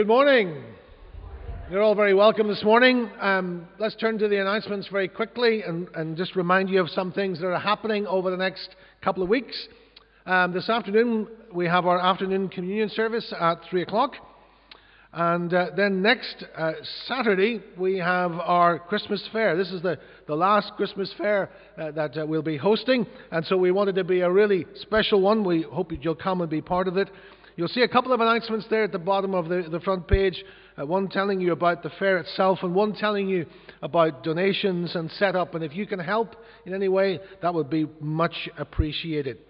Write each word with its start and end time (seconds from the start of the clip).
Good 0.00 0.08
morning. 0.08 0.64
You're 1.70 1.82
all 1.82 1.94
very 1.94 2.14
welcome 2.14 2.48
this 2.48 2.64
morning. 2.64 3.10
Um, 3.20 3.68
let's 3.78 3.94
turn 3.96 4.16
to 4.20 4.28
the 4.28 4.40
announcements 4.40 4.88
very 4.88 5.08
quickly 5.08 5.60
and, 5.60 5.88
and, 5.94 6.16
just 6.16 6.36
remind 6.36 6.70
you 6.70 6.80
of 6.80 6.88
some 6.88 7.12
things 7.12 7.38
that 7.40 7.48
are 7.48 7.60
happening 7.60 8.06
over 8.06 8.30
the 8.30 8.36
next 8.38 8.76
couple 9.02 9.22
of 9.22 9.28
weeks. 9.28 9.54
Um, 10.24 10.54
this 10.54 10.70
afternoon, 10.70 11.28
we 11.52 11.66
have 11.66 11.84
our 11.84 12.00
afternoon 12.00 12.48
communion 12.48 12.88
service 12.88 13.30
at 13.38 13.58
3 13.68 13.82
o'clock. 13.82 14.14
And 15.12 15.52
uh, 15.52 15.66
then 15.76 16.00
next 16.00 16.46
uh, 16.56 16.72
Saturday, 17.06 17.60
we 17.76 17.98
have 17.98 18.32
our 18.32 18.78
Christmas 18.78 19.28
fair. 19.30 19.54
This 19.54 19.70
is 19.70 19.82
the, 19.82 19.98
the 20.26 20.34
last 20.34 20.72
Christmas 20.78 21.12
fair 21.18 21.50
uh, 21.76 21.90
that 21.90 22.16
uh, 22.16 22.24
we'll 22.26 22.40
be 22.40 22.56
hosting. 22.56 23.06
And 23.30 23.44
so 23.44 23.58
we 23.58 23.70
wanted 23.70 23.96
to 23.96 24.04
be 24.04 24.20
a 24.20 24.30
really 24.30 24.64
special 24.76 25.20
one. 25.20 25.44
We 25.44 25.60
hope 25.60 25.92
you'll 26.00 26.14
come 26.14 26.40
and 26.40 26.48
be 26.48 26.62
part 26.62 26.88
of 26.88 26.96
it. 26.96 27.10
You'll 27.60 27.68
see 27.68 27.82
a 27.82 27.88
couple 27.88 28.14
of 28.14 28.22
announcements 28.22 28.64
there 28.70 28.84
at 28.84 28.92
the 28.92 28.98
bottom 28.98 29.34
of 29.34 29.50
the, 29.50 29.68
the 29.70 29.80
front 29.80 30.08
page. 30.08 30.42
Uh, 30.80 30.86
one 30.86 31.08
telling 31.10 31.42
you 31.42 31.52
about 31.52 31.82
the 31.82 31.90
fair 31.98 32.16
itself, 32.16 32.60
and 32.62 32.74
one 32.74 32.94
telling 32.94 33.28
you 33.28 33.44
about 33.82 34.24
donations 34.24 34.96
and 34.96 35.10
setup. 35.10 35.54
And 35.54 35.62
if 35.62 35.76
you 35.76 35.86
can 35.86 35.98
help 35.98 36.36
in 36.64 36.72
any 36.72 36.88
way, 36.88 37.20
that 37.42 37.52
would 37.52 37.68
be 37.68 37.86
much 38.00 38.48
appreciated. 38.56 39.40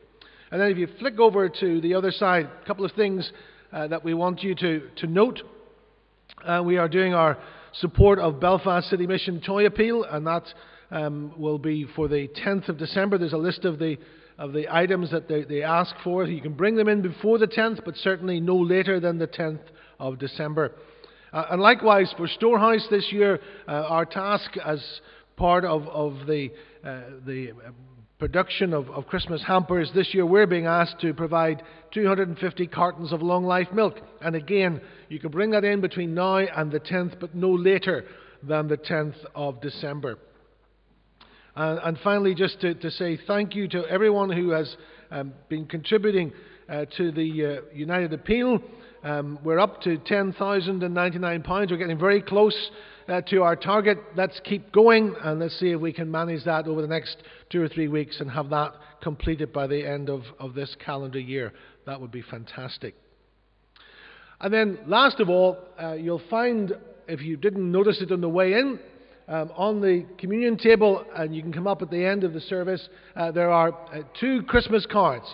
And 0.51 0.61
then 0.61 0.73
if 0.73 0.77
you 0.77 0.89
flick 0.99 1.21
over 1.21 1.49
to 1.49 1.81
the 1.81 1.95
other 1.95 2.11
side, 2.11 2.47
a 2.47 2.67
couple 2.67 2.85
of 2.85 2.91
things 2.95 3.31
uh, 3.73 3.87
that 3.87 4.05
we 4.05 4.13
want 4.13 4.43
you 4.43 4.57
to, 4.57 4.89
to 4.97 5.07
note. 5.07 5.41
Uh, 6.45 6.63
we 6.65 6.79
are 6.79 6.89
doing 6.89 7.15
our 7.15 7.39
support 7.75 8.19
of 8.19 8.41
Belfast 8.41 8.91
City 8.91 9.07
Mission 9.07 9.41
Toy 9.41 9.67
Appeal, 9.67 10.03
and 10.03 10.27
that 10.27 10.53
um, 10.91 11.33
will 11.37 11.59
be 11.59 11.87
for 11.95 12.09
the 12.09 12.27
10th 12.45 12.71
of 12.71 12.77
December. 12.77 13.19
There's 13.19 13.35
a 13.35 13.39
list 13.39 13.65
of 13.65 13.79
the 13.79 13.99
of 14.41 14.55
the 14.55 14.75
items 14.75 15.11
that 15.11 15.29
they, 15.29 15.45
they 15.45 15.63
ask 15.63 15.95
for. 16.03 16.25
You 16.25 16.41
can 16.41 16.55
bring 16.55 16.75
them 16.75 16.89
in 16.89 17.03
before 17.03 17.39
the 17.39 17.47
10th, 17.47 17.85
but 17.85 17.95
certainly 17.97 18.41
no 18.41 18.57
later 18.57 18.99
than 18.99 19.19
the 19.19 19.29
10th 19.29 19.61
of 20.01 20.19
December. 20.19 20.73
Uh, 21.31 21.45
and 21.51 21.61
likewise, 21.61 22.13
for 22.17 22.27
Storehouse 22.27 22.87
this 22.91 23.13
year, 23.13 23.39
uh, 23.69 23.73
our 23.73 24.07
task 24.07 24.57
as 24.65 24.83
part 25.37 25.67
of, 25.67 25.87
of 25.89 26.27
the, 26.27 26.51
uh, 26.83 27.03
the 27.27 27.53
production 28.19 28.73
of, 28.73 28.89
of, 28.89 29.07
Christmas 29.07 29.45
hampers 29.47 29.91
this 29.95 30.15
year, 30.15 30.25
we're 30.25 30.47
being 30.47 30.67
asked 30.67 30.99
to 31.01 31.13
provide 31.13 31.63
250 31.93 32.67
cartons 32.69 33.13
of 33.13 33.21
long 33.21 33.45
life 33.45 33.69
milk. 33.75 34.01
And 34.23 34.35
again, 34.35 34.81
you 35.11 35.21
can 35.21 35.31
bring 35.31 35.51
that 35.51 35.65
in 35.65 35.83
between 35.83 36.15
now 36.15 36.39
and 36.39 36.73
the 36.73 36.81
10th, 36.81 37.21
but 37.21 37.35
no 37.35 37.51
later 37.51 38.07
than 38.43 38.69
the 38.69 38.79
10th 38.79 39.17
of 39.35 39.61
December. 39.61 40.17
Uh, 41.57 41.79
and 41.85 41.99
finally, 42.05 42.35
just 42.35 42.61
to, 42.61 42.75
to, 42.75 42.91
say 42.91 43.19
thank 43.27 43.55
you 43.55 43.67
to 43.69 43.85
everyone 43.87 44.31
who 44.31 44.51
has 44.51 44.77
um, 45.11 45.33
been 45.49 45.67
contributing 45.67 46.33
uh, 46.69 46.85
to 46.97 47.11
the 47.11 47.59
uh, 47.59 47.75
United 47.75 48.13
Appeal. 48.13 48.61
Um, 49.03 49.39
we're 49.43 49.59
up 49.59 49.81
to 49.83 49.97
£10,099. 49.99 51.71
We're 51.71 51.77
getting 51.77 51.99
very 51.99 52.23
close 52.23 52.71
uh, 53.09 53.23
to 53.23 53.43
our 53.43 53.57
target. 53.57 53.99
Let's 54.15 54.41
keep 54.45 54.71
going 54.71 55.15
and 55.23 55.41
let's 55.41 55.59
see 55.59 55.71
if 55.71 55.81
we 55.81 55.93
can 55.93 56.11
manage 56.11 56.45
that 56.45 56.69
over 56.69 56.83
the 56.83 56.89
next 56.89 57.17
two 57.51 57.61
or 57.61 57.69
three 57.69 57.89
weeks 57.89 58.21
and 58.21 58.31
have 58.31 58.51
that 58.51 58.75
completed 59.03 59.53
by 59.53 59.67
the 59.67 59.85
end 59.85 60.09
of, 60.09 60.23
of 60.39 60.55
this 60.55 60.77
calendar 60.85 61.19
year. 61.19 61.53
That 61.87 62.01
would 62.01 62.13
be 62.13 62.23
fantastic. 62.23 62.95
And 64.41 64.55
then, 64.55 64.79
last 64.87 65.19
of 65.19 65.29
all, 65.29 65.59
uh, 65.83 65.95
you'll 65.95 66.23
find, 66.31 66.73
if 67.09 67.21
you 67.21 67.37
didn't 67.37 67.71
notice 67.71 68.01
it 68.01 68.13
on 68.13 68.21
the 68.21 68.29
way 68.29 68.53
in, 68.53 68.79
um, 69.29 69.51
on 69.57 69.81
the 69.81 70.05
communion 70.19 70.57
table, 70.57 71.05
and 71.15 71.35
you 71.35 71.43
can 71.43 71.53
come 71.53 71.67
up 71.67 71.83
at 71.83 71.91
the 71.91 72.05
end 72.05 72.25
of 72.25 72.33
the 72.33 72.41
service, 72.41 72.89
uh, 73.17 73.31
there 73.31 73.51
are 73.51 73.73
uh, 73.93 74.03
two 74.19 74.43
Christmas 74.43 74.87
cards. 74.91 75.27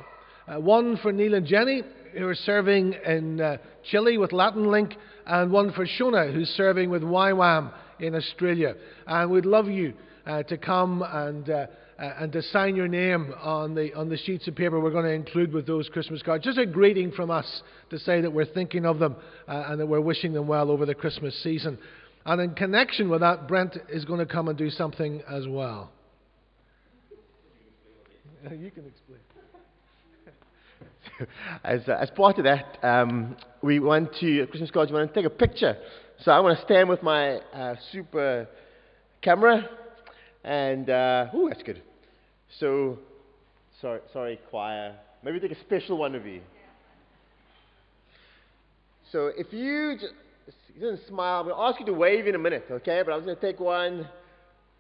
Uh, 0.47 0.61
one 0.61 0.97
for 0.99 1.13
Neil 1.13 1.35
and 1.35 1.47
Jenny, 1.47 1.83
who 2.17 2.29
are 2.29 2.35
serving 2.35 2.95
in 3.07 3.41
uh, 3.41 3.57
Chile 3.91 4.19
with 4.19 4.33
Latin 4.33 4.71
Link, 4.71 4.95
and 5.27 5.51
one 5.51 5.73
for 5.73 5.87
Shona, 5.87 6.33
who's 6.33 6.49
serving 6.51 6.91
with 6.91 7.03
YWAM 7.03 7.73
in 8.01 8.15
Australia. 8.15 8.75
And 9.07 9.31
we'd 9.31 9.47
love 9.47 9.69
you 9.69 9.95
uh, 10.27 10.43
to 10.45 10.57
come 10.57 11.03
and 11.03 11.49
uh, 11.51 11.67
uh, 11.99 12.13
and 12.19 12.33
to 12.33 12.43
sign 12.43 12.77
your 12.77 12.89
name 12.89 13.33
on 13.41 13.75
the, 13.75 13.95
on 13.95 14.09
the 14.09 14.19
sheets 14.19 14.47
of 14.47 14.55
paper 14.55 14.79
we're 14.79 14.91
going 14.91 15.05
to 15.05 15.13
include 15.13 15.53
with 15.53 15.67
those 15.67 15.89
Christmas 15.89 16.23
cards. 16.23 16.45
Just 16.45 16.59
a 16.59 16.67
greeting 16.67 17.11
from 17.11 17.31
us 17.31 17.63
to 17.91 17.99
say 17.99 18.21
that 18.21 18.31
we're 18.31 18.45
thinking 18.45 18.85
of 18.85 18.99
them 18.99 19.17
uh, 19.49 19.65
and 19.69 19.81
that 19.81 19.87
we're 19.87 20.01
wishing 20.01 20.33
them 20.33 20.47
well 20.47 20.71
over 20.71 20.85
the 20.85 20.95
Christmas 20.95 21.35
season. 21.43 21.79
And 22.27 22.41
in 22.41 22.55
connection 22.55 23.09
with 23.09 23.21
that, 23.21 23.47
Brent 23.47 23.79
is 23.89 24.05
going 24.05 24.19
to 24.19 24.27
come 24.27 24.49
and 24.49 24.59
do 24.59 24.69
something 24.69 25.23
as 25.31 25.47
well. 25.47 25.93
You 28.51 28.71
can 28.71 28.85
explain. 28.87 29.19
as, 31.65 31.81
uh, 31.89 31.99
as 32.01 32.11
part 32.11 32.39
of 32.39 32.45
that, 32.45 32.79
um, 32.85 33.37
we 33.61 33.81
want 33.81 34.15
to, 34.21 34.47
Christmas 34.47 34.71
cards, 34.71 34.93
we 34.93 34.99
want 34.99 35.13
to 35.13 35.15
take 35.21 35.27
a 35.27 35.35
picture. 35.35 35.77
So 36.21 36.31
I'm 36.31 36.43
going 36.43 36.55
to 36.55 36.63
stand 36.63 36.89
with 36.89 37.03
my 37.03 37.39
uh, 37.39 37.75
super 37.91 38.47
camera, 39.23 39.69
and, 40.45 40.89
uh, 40.89 41.27
ooh, 41.35 41.49
that's 41.49 41.65
good. 41.65 41.83
So, 42.61 42.99
sorry, 43.81 44.01
sorry, 44.13 44.41
choir. 44.49 44.95
Maybe 45.25 45.41
take 45.41 45.51
a 45.51 45.61
special 45.61 45.97
one 45.99 46.15
of 46.15 46.25
you. 46.25 46.41
So 49.11 49.33
if 49.37 49.53
you 49.53 49.97
just, 50.01 50.13
he 50.73 50.81
doesn't 50.81 51.07
smile. 51.09 51.41
I'm 51.41 51.47
going 51.47 51.57
to 51.57 51.63
ask 51.63 51.81
you 51.81 51.87
to 51.87 51.93
wave 51.93 52.27
in 52.27 52.35
a 52.35 52.39
minute, 52.39 52.67
okay? 52.71 53.03
But 53.05 53.15
I'm 53.15 53.25
going 53.25 53.37
to 53.37 53.41
take 53.41 53.59
one. 53.59 54.09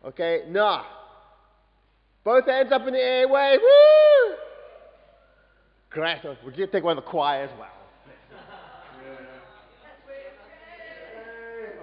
Okay? 0.04 0.44
Nah. 0.48 0.84
Both 2.24 2.46
hands 2.46 2.70
up 2.72 2.86
in 2.86 2.92
the 2.92 3.00
air. 3.00 3.28
Wave. 3.28 3.60
Woo! 3.60 4.36
Great. 5.90 6.18
Would 6.44 6.58
you 6.58 6.66
take 6.66 6.84
one 6.84 6.98
of 6.98 7.04
the 7.04 7.10
choir 7.10 7.44
as 7.44 7.50
well? 7.58 7.68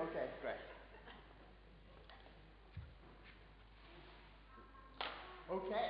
Okay, 0.04 0.28
great. 0.42 0.56
Okay. 5.52 5.86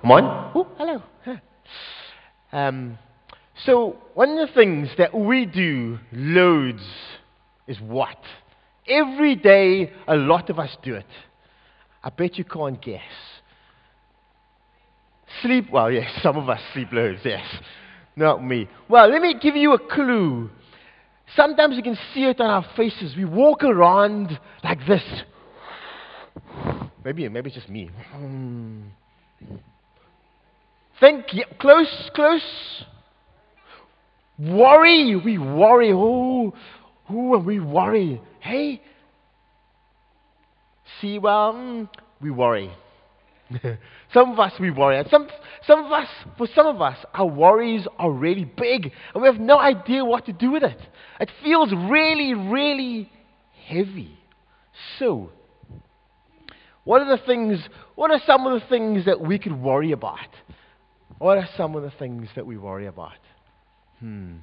Come 0.00 0.10
on. 0.10 0.52
Oh, 0.54 0.66
hello. 0.76 1.02
Um, 2.52 2.98
so, 3.64 3.96
one 4.14 4.38
of 4.38 4.48
the 4.48 4.54
things 4.54 4.88
that 4.98 5.14
we 5.14 5.46
do 5.46 5.98
loads 6.12 6.82
is 7.66 7.80
what? 7.80 8.18
Every 8.86 9.36
day, 9.36 9.90
a 10.06 10.16
lot 10.16 10.50
of 10.50 10.58
us 10.58 10.76
do 10.82 10.94
it. 10.94 11.06
I 12.02 12.10
bet 12.10 12.36
you 12.36 12.44
can't 12.44 12.80
guess. 12.82 13.00
Sleep, 15.40 15.70
well, 15.72 15.90
yes, 15.90 16.10
some 16.22 16.36
of 16.36 16.48
us 16.48 16.60
sleep 16.74 16.88
loads, 16.92 17.20
yes. 17.24 17.44
Not 18.16 18.44
me. 18.44 18.68
Well, 18.88 19.08
let 19.08 19.22
me 19.22 19.34
give 19.40 19.56
you 19.56 19.72
a 19.72 19.78
clue. 19.78 20.50
Sometimes 21.34 21.76
you 21.76 21.82
can 21.82 21.98
see 22.12 22.24
it 22.24 22.40
on 22.40 22.50
our 22.50 22.66
faces. 22.76 23.16
We 23.16 23.24
walk 23.24 23.64
around 23.64 24.38
like 24.62 24.86
this. 24.86 25.02
Maybe, 27.04 27.28
maybe 27.28 27.48
it's 27.48 27.56
just 27.56 27.68
me. 27.68 27.90
Hmm. 28.12 28.82
Think, 31.00 31.26
yeah, 31.32 31.44
close, 31.58 32.10
close. 32.14 32.84
Worry, 34.38 35.16
we 35.16 35.38
worry. 35.38 35.90
Who, 35.90 36.52
who, 37.06 37.34
oh, 37.34 37.38
we 37.38 37.60
worry. 37.60 38.20
Hey, 38.40 38.82
see, 41.00 41.18
well, 41.18 41.88
we 42.20 42.30
worry. 42.30 42.72
some 44.12 44.32
of 44.32 44.38
us, 44.38 44.52
we 44.58 44.70
worry. 44.70 44.98
And 44.98 45.08
some, 45.08 45.28
some 45.66 45.84
of 45.84 45.92
us, 45.92 46.08
for 46.36 46.48
some 46.54 46.66
of 46.66 46.80
us, 46.80 46.96
our 47.12 47.26
worries 47.26 47.86
are 47.98 48.10
really 48.10 48.44
big, 48.44 48.92
and 49.14 49.22
we 49.22 49.28
have 49.28 49.38
no 49.38 49.58
idea 49.58 50.04
what 50.04 50.26
to 50.26 50.32
do 50.32 50.50
with 50.50 50.62
it. 50.62 50.80
It 51.20 51.30
feels 51.42 51.72
really, 51.72 52.34
really 52.34 53.10
heavy. 53.66 54.18
So, 54.98 55.30
what 56.84 57.02
are 57.02 57.16
the 57.16 57.22
things, 57.24 57.60
what 57.94 58.10
are 58.10 58.20
some 58.26 58.46
of 58.46 58.60
the 58.60 58.66
things 58.68 59.04
that 59.06 59.20
we 59.20 59.38
could 59.38 59.60
worry 59.60 59.92
about? 59.92 60.18
What 61.18 61.38
are 61.38 61.48
some 61.56 61.76
of 61.76 61.82
the 61.82 61.92
things 61.92 62.28
that 62.34 62.46
we 62.46 62.56
worry 62.56 62.86
about? 62.86 63.12
Hmm. 64.00 64.36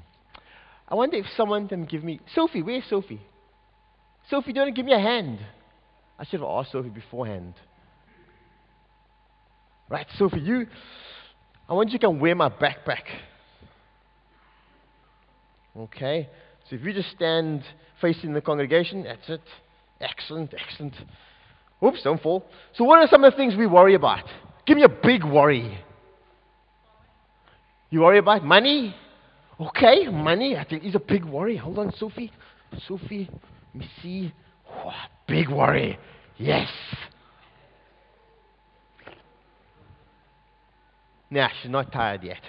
I 0.87 0.95
wonder 0.95 1.17
if 1.17 1.25
someone 1.37 1.67
can 1.67 1.85
give 1.85 2.03
me. 2.03 2.19
Sophie, 2.35 2.61
where's 2.61 2.83
Sophie? 2.89 3.21
Sophie, 4.29 4.53
do 4.53 4.59
you 4.59 4.65
want 4.65 4.75
to 4.75 4.79
give 4.79 4.85
me 4.85 4.93
a 4.93 4.99
hand? 4.99 5.39
I 6.19 6.25
should 6.25 6.41
have 6.41 6.49
asked 6.49 6.71
Sophie 6.71 6.89
beforehand. 6.89 7.53
Right, 9.89 10.07
Sophie, 10.17 10.39
you. 10.39 10.67
I 11.67 11.73
want 11.73 11.91
you 11.91 11.99
to 11.99 12.09
wear 12.09 12.35
my 12.35 12.49
backpack. 12.49 13.03
Okay? 15.77 16.29
So 16.69 16.75
if 16.75 16.83
you 16.83 16.93
just 16.93 17.11
stand 17.11 17.63
facing 17.99 18.33
the 18.33 18.41
congregation, 18.41 19.03
that's 19.03 19.29
it. 19.29 19.41
Excellent, 19.99 20.53
excellent. 20.57 20.95
Oops, 21.83 22.01
don't 22.03 22.21
fall. 22.21 22.45
So, 22.75 22.83
what 22.83 22.99
are 22.99 23.07
some 23.07 23.23
of 23.23 23.31
the 23.31 23.37
things 23.37 23.55
we 23.55 23.67
worry 23.67 23.95
about? 23.95 24.23
Give 24.65 24.77
me 24.77 24.83
a 24.83 24.89
big 24.89 25.23
worry. 25.23 25.79
You 27.89 28.01
worry 28.01 28.19
about 28.19 28.43
money? 28.43 28.95
Okay, 29.61 30.07
money, 30.07 30.57
I 30.57 30.63
think 30.63 30.83
is 30.83 30.95
a 30.95 30.99
big 30.99 31.23
worry. 31.23 31.55
Hold 31.55 31.77
on, 31.77 31.93
Sophie. 31.97 32.31
Sophie, 32.87 33.29
let 33.73 33.83
me 33.83 33.89
see. 34.01 34.33
Oh, 34.67 34.91
big 35.27 35.49
worry. 35.49 35.99
Yes. 36.37 36.69
Nah, 41.29 41.49
she's 41.61 41.69
not 41.69 41.91
tired 41.91 42.23
yet. 42.23 42.41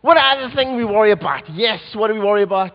What 0.00 0.16
other 0.16 0.52
thing 0.54 0.76
we 0.76 0.84
worry 0.84 1.12
about? 1.12 1.48
Yes, 1.50 1.80
what 1.94 2.08
do 2.08 2.14
we 2.14 2.20
worry 2.20 2.42
about? 2.42 2.72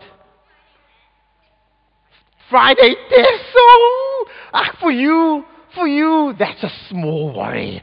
Friday 2.48 2.94
test. 3.10 3.44
Oh, 3.56 4.26
ah, 4.54 4.76
for 4.80 4.90
you, 4.90 5.44
for 5.74 5.86
you, 5.86 6.34
that's 6.38 6.62
a 6.62 6.70
small 6.88 7.36
worry. 7.36 7.82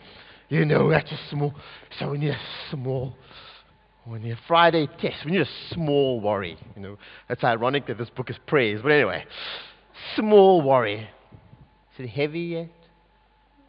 You 0.49 0.65
know, 0.65 0.89
that's 0.89 1.11
a 1.11 1.19
small. 1.29 1.53
So 1.99 2.11
we 2.11 2.17
need 2.17 2.31
a 2.31 2.39
small. 2.71 3.15
We 4.07 4.19
need 4.19 4.31
a 4.31 4.39
Friday 4.47 4.87
test. 4.99 5.25
We 5.25 5.31
need 5.31 5.41
a 5.41 5.73
small 5.73 6.19
worry. 6.19 6.57
You 6.75 6.81
know, 6.81 6.97
that's 7.29 7.43
ironic 7.43 7.87
that 7.87 7.97
this 7.97 8.09
book 8.09 8.29
is 8.29 8.37
praise. 8.47 8.79
But 8.81 8.91
anyway, 8.91 9.25
small 10.15 10.61
worry. 10.61 11.07
Is 11.93 12.05
it 12.05 12.07
heavy 12.07 12.39
yet? 12.39 12.69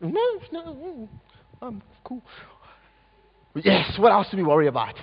No, 0.01 0.41
no. 0.51 0.61
I'm 0.61 0.69
mm. 0.73 1.09
um, 1.61 1.83
cool. 2.05 2.23
Yes, 3.55 3.99
what 3.99 4.13
else 4.13 4.29
do 4.31 4.39
we 4.39 4.43
worry 4.43 4.67
about? 4.67 4.95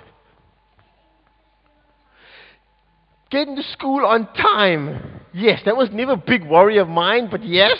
Getting 3.30 3.54
to 3.54 3.62
school 3.62 4.04
on 4.04 4.26
time. 4.34 5.20
Yes, 5.32 5.60
that 5.64 5.76
was 5.76 5.88
never 5.92 6.12
a 6.12 6.16
big 6.16 6.44
worry 6.44 6.78
of 6.78 6.88
mine, 6.88 7.28
but 7.30 7.44
yes, 7.44 7.78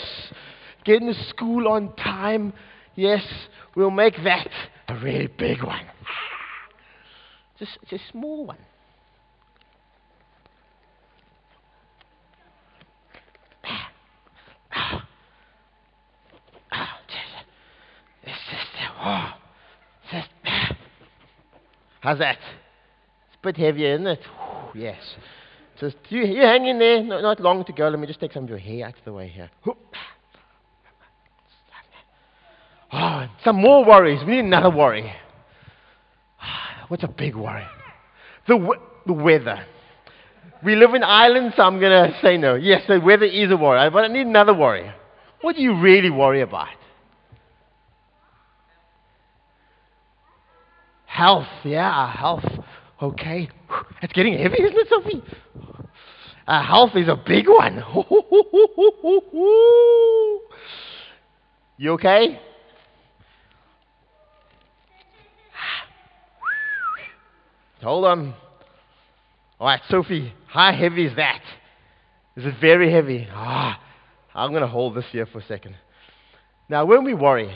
getting 0.85 1.13
to 1.13 1.23
school 1.25 1.67
on 1.67 1.93
time. 1.97 2.53
Yes, 2.95 3.21
we'll 3.75 3.91
make 3.91 4.15
that 4.23 4.49
a 4.87 4.95
really 4.95 5.27
big 5.27 5.61
one. 5.61 5.85
Just, 7.61 7.77
it's 7.83 7.91
a 7.91 8.11
small 8.11 8.47
one. 8.47 8.57
How's 21.99 22.17
that? 22.17 22.39
It's 23.27 23.35
a 23.35 23.43
bit 23.43 23.57
heavier, 23.57 23.93
isn't 23.93 24.07
it? 24.07 24.21
Yes. 24.73 24.97
Just 25.79 25.97
you, 26.09 26.23
you 26.23 26.41
hang 26.41 26.65
in 26.65 26.79
there. 26.79 27.03
Not, 27.03 27.21
not 27.21 27.39
long 27.39 27.63
to 27.65 27.71
go. 27.73 27.89
Let 27.89 27.99
me 27.99 28.07
just 28.07 28.19
take 28.19 28.31
some 28.31 28.45
of 28.45 28.49
your 28.49 28.57
hair 28.57 28.87
out 28.87 28.97
of 28.97 29.05
the 29.05 29.13
way 29.13 29.27
here. 29.27 29.51
Oh, 32.91 33.27
some 33.43 33.61
more 33.61 33.85
worries. 33.85 34.21
We 34.25 34.37
need 34.37 34.45
another 34.45 34.75
worry. 34.75 35.13
What's 36.91 37.05
a 37.05 37.07
big 37.07 37.37
worry? 37.37 37.65
The, 38.49 38.75
the 39.07 39.13
weather. 39.13 39.65
We 40.61 40.75
live 40.75 40.93
in 40.93 41.03
Ireland, 41.03 41.53
so 41.55 41.63
I'm 41.63 41.79
going 41.79 42.11
to 42.11 42.19
say 42.21 42.35
no. 42.35 42.55
Yes, 42.55 42.81
the 42.85 42.99
weather 42.99 43.23
is 43.23 43.49
a 43.49 43.55
worry, 43.55 43.89
but 43.89 44.03
I 44.03 44.07
need 44.07 44.27
another 44.27 44.53
worry. 44.53 44.91
What 45.39 45.55
do 45.55 45.61
you 45.61 45.79
really 45.79 46.09
worry 46.09 46.41
about? 46.41 46.67
Health, 51.05 51.47
yeah, 51.63 52.13
health. 52.13 52.43
Okay. 53.01 53.47
It's 54.01 54.11
getting 54.11 54.37
heavy, 54.37 54.61
isn't 54.61 54.77
it, 54.77 54.87
Sophie? 54.89 55.23
Uh, 56.45 56.61
health 56.61 56.91
is 56.95 57.07
a 57.07 57.15
big 57.15 57.47
one. 57.47 57.77
you 61.77 61.93
okay? 61.93 62.41
Hold 67.83 68.05
on. 68.05 68.35
All 69.59 69.67
right, 69.67 69.81
Sophie, 69.89 70.33
how 70.47 70.71
heavy 70.71 71.05
is 71.05 71.15
that? 71.15 71.41
Is 72.35 72.45
it 72.45 72.55
very 72.61 72.91
heavy? 72.91 73.27
Ah, 73.31 73.81
I'm 74.33 74.51
going 74.51 74.61
to 74.61 74.67
hold 74.67 74.95
this 74.95 75.05
here 75.11 75.25
for 75.25 75.39
a 75.39 75.45
second. 75.45 75.75
Now, 76.69 76.85
when 76.85 77.03
we 77.03 77.13
worry, 77.13 77.53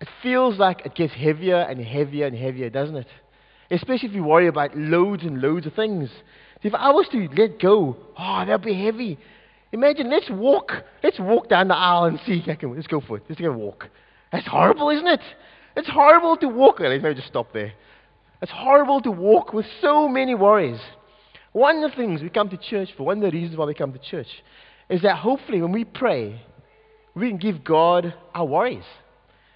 it 0.00 0.08
feels 0.22 0.58
like 0.58 0.84
it 0.86 0.94
gets 0.94 1.12
heavier 1.12 1.56
and 1.56 1.80
heavier 1.80 2.26
and 2.26 2.36
heavier, 2.36 2.70
doesn't 2.70 2.96
it? 2.96 3.06
Especially 3.70 4.08
if 4.08 4.14
you 4.14 4.24
worry 4.24 4.46
about 4.46 4.76
loads 4.76 5.22
and 5.22 5.40
loads 5.40 5.66
of 5.66 5.74
things. 5.74 6.10
If 6.62 6.74
I 6.74 6.90
was 6.90 7.06
to 7.12 7.28
let 7.36 7.60
go, 7.60 7.96
oh, 8.18 8.44
that'd 8.46 8.62
be 8.62 8.74
heavy. 8.74 9.18
Imagine, 9.72 10.10
let's 10.10 10.30
walk. 10.30 10.72
Let's 11.02 11.18
walk 11.20 11.48
down 11.48 11.68
the 11.68 11.76
aisle 11.76 12.04
and 12.04 12.18
see. 12.26 12.42
Okay, 12.48 12.66
let's 12.66 12.86
go 12.86 13.00
for 13.00 13.18
it. 13.18 13.24
Let's 13.28 13.40
go 13.40 13.52
walk. 13.52 13.88
That's 14.32 14.46
horrible, 14.46 14.90
isn't 14.90 15.06
it? 15.06 15.20
It's 15.76 15.88
horrible 15.88 16.36
to 16.38 16.48
walk. 16.48 16.80
Let's 16.80 17.02
maybe 17.02 17.14
just 17.14 17.28
stop 17.28 17.52
there. 17.52 17.72
It's 18.40 18.52
horrible 18.52 19.00
to 19.02 19.10
walk 19.10 19.52
with 19.52 19.66
so 19.80 20.08
many 20.08 20.34
worries. 20.34 20.80
One 21.52 21.82
of 21.82 21.90
the 21.90 21.96
things 21.96 22.22
we 22.22 22.28
come 22.28 22.48
to 22.50 22.56
church 22.56 22.90
for, 22.96 23.04
one 23.04 23.18
of 23.18 23.22
the 23.22 23.36
reasons 23.36 23.56
why 23.56 23.66
we 23.66 23.74
come 23.74 23.92
to 23.92 23.98
church, 23.98 24.28
is 24.88 25.02
that 25.02 25.16
hopefully 25.16 25.60
when 25.60 25.72
we 25.72 25.84
pray, 25.84 26.40
we 27.14 27.28
can 27.28 27.38
give 27.38 27.64
God 27.64 28.14
our 28.34 28.44
worries. 28.44 28.84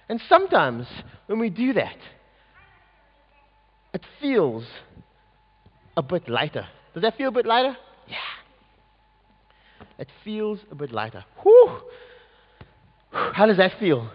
And 0.09 0.21
sometimes 0.27 0.85
when 1.27 1.39
we 1.39 1.49
do 1.49 1.73
that, 1.73 1.95
it 3.93 4.01
feels 4.19 4.65
a 5.95 6.01
bit 6.01 6.27
lighter. 6.27 6.67
Does 6.93 7.03
that 7.03 7.15
feel 7.15 7.29
a 7.29 7.31
bit 7.31 7.45
lighter? 7.45 7.77
Yeah. 8.07 8.17
It 9.97 10.09
feels 10.23 10.59
a 10.71 10.75
bit 10.75 10.91
lighter. 10.91 11.23
Whew. 11.43 11.79
How 13.11 13.45
does 13.45 13.57
that 13.57 13.79
feel? 13.79 14.09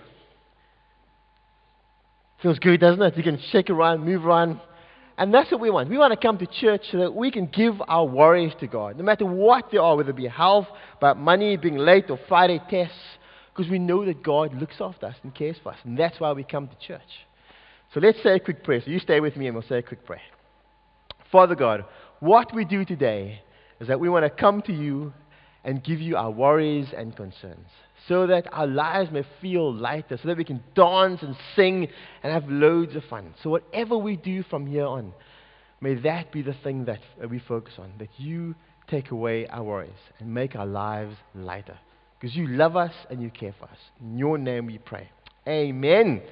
Feels 2.43 2.59
good, 2.59 2.81
doesn't 2.81 3.03
it? 3.03 3.17
You 3.17 3.23
can 3.23 3.41
shake 3.51 3.69
around, 3.71 4.05
move 4.05 4.25
around. 4.25 4.61
And 5.17 5.35
that's 5.35 5.51
what 5.51 5.61
we 5.61 5.71
want. 5.71 5.91
We 5.91 5.99
want 5.99 6.13
to 6.13 6.27
come 6.27 6.39
to 6.39 6.47
church 6.47 6.83
so 6.93 6.99
that 6.99 7.13
we 7.13 7.33
can 7.33 7.47
give 7.47 7.75
our 7.89 8.05
worries 8.05 8.53
to 8.61 8.69
God, 8.69 8.97
no 8.97 9.03
matter 9.03 9.27
what 9.27 9.71
they 9.73 9.79
are, 9.79 9.97
whether 9.97 10.11
it 10.11 10.17
be 10.17 10.29
health, 10.29 10.69
about 10.99 11.19
money, 11.19 11.57
being 11.57 11.77
late, 11.77 12.09
or 12.09 12.21
Friday 12.29 12.61
tests, 12.71 12.97
because 13.53 13.69
we 13.69 13.81
know 13.81 14.05
that 14.05 14.23
God 14.23 14.55
looks 14.55 14.77
after 14.81 15.07
us 15.07 15.17
and 15.25 15.35
cares 15.35 15.57
for 15.61 15.73
us. 15.73 15.79
And 15.83 15.99
that's 15.99 16.21
why 16.21 16.31
we 16.33 16.45
come 16.45 16.69
to 16.69 16.87
church. 16.87 17.27
So 17.93 17.99
let's 17.99 18.23
say 18.23 18.35
a 18.35 18.41
quick 18.41 18.63
prayer. 18.63 18.81
So 18.85 18.91
you 18.91 19.01
stay 19.01 19.19
with 19.19 19.37
me 19.37 19.47
and 19.47 19.57
we'll 19.57 19.67
say 19.67 19.79
a 19.79 19.83
quick 19.83 20.05
prayer. 20.07 20.21
Father 21.33 21.57
God, 21.57 21.85
what 22.21 22.55
we 22.55 22.65
do 22.65 22.85
today 22.85 23.43
is 23.81 23.89
that 23.89 23.99
we 23.99 24.09
want 24.09 24.25
to 24.25 24.31
come 24.31 24.63
to 24.63 24.73
you 24.73 25.13
and 25.69 25.85
give 25.85 26.01
you 26.01 26.17
our 26.17 26.31
worries 26.31 26.89
and 26.97 27.15
concerns 27.15 27.69
so 28.09 28.27
that 28.27 28.49
our 28.53 28.67
lives 28.67 29.11
may 29.13 29.23
feel 29.43 29.71
lighter, 29.71 30.17
so 30.17 30.29
that 30.29 30.39
we 30.39 30.45
can 30.45 30.63
dance 30.75 31.23
and 31.23 31.37
sing 31.55 31.87
and 32.23 32.33
have 32.33 32.49
loads 32.49 32.97
of 32.97 33.05
fun. 33.05 33.35
So, 33.43 33.51
whatever 33.51 33.99
we 33.99 34.17
do 34.17 34.43
from 34.45 34.67
here 34.67 34.87
on, 34.87 35.13
may 35.83 35.95
that 35.97 36.33
be 36.33 36.41
the 36.41 36.55
thing 36.65 36.87
that 36.87 37.01
we 37.29 37.39
focus 37.39 37.75
on, 37.77 37.93
that 37.99 38.09
you 38.17 38.55
take 38.89 39.11
away 39.11 39.47
our 39.49 39.63
worries 39.63 39.91
and 40.19 40.33
make 40.33 40.57
our 40.57 40.65
lives 40.65 41.15
lighter. 41.35 41.77
Because 42.19 42.35
you 42.35 42.49
love 42.49 42.75
us 42.75 42.95
and 43.11 43.23
you 43.23 43.29
care 43.29 43.55
for 43.59 43.67
us. 43.67 43.79
In 44.01 44.17
your 44.17 44.39
name 44.39 44.65
we 44.65 44.79
pray. 44.79 45.11
Amen. 45.47 46.23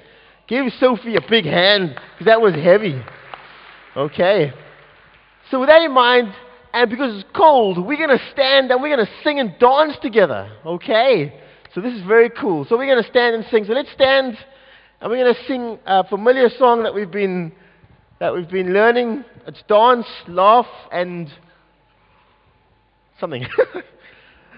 Give 0.49 0.73
Sophie 0.81 1.17
a 1.17 1.21
big 1.29 1.45
hand 1.45 1.91
because 1.91 2.25
that 2.25 2.41
was 2.41 2.55
heavy. 2.55 3.05
Okay. 3.95 4.55
So, 5.51 5.61
with 5.61 5.69
that 5.69 5.83
in 5.83 5.93
mind, 5.93 6.33
and 6.77 6.91
because 6.91 7.19
it's 7.19 7.29
cold, 7.35 7.79
we're 7.79 7.97
going 7.97 8.17
to 8.17 8.25
stand 8.33 8.71
and 8.71 8.83
we're 8.83 8.95
going 8.95 9.07
to 9.07 9.13
sing 9.25 9.41
and 9.41 9.59
dance 9.59 9.95
together. 10.03 10.53
Okay? 10.67 11.33
So 11.75 11.81
this 11.81 11.95
is 11.95 12.03
very 12.03 12.29
cool. 12.29 12.67
So 12.69 12.77
we're 12.77 12.85
going 12.85 13.03
to 13.03 13.09
stand 13.09 13.35
and 13.35 13.47
sing. 13.51 13.65
So 13.65 13.73
let's 13.73 13.91
stand 13.93 14.37
and 15.01 15.11
we're 15.11 15.25
going 15.25 15.35
to 15.35 15.45
sing 15.47 15.79
a 15.87 16.07
familiar 16.07 16.51
song 16.59 16.83
that 16.83 16.95
we've 16.95 17.11
been 17.11 17.53
that 18.21 18.35
we've 18.35 18.51
been 18.51 18.75
learning. 18.75 19.25
It's 19.47 19.63
dance, 19.69 20.07
laugh, 20.29 20.67
and 20.93 21.31
something. 23.21 23.47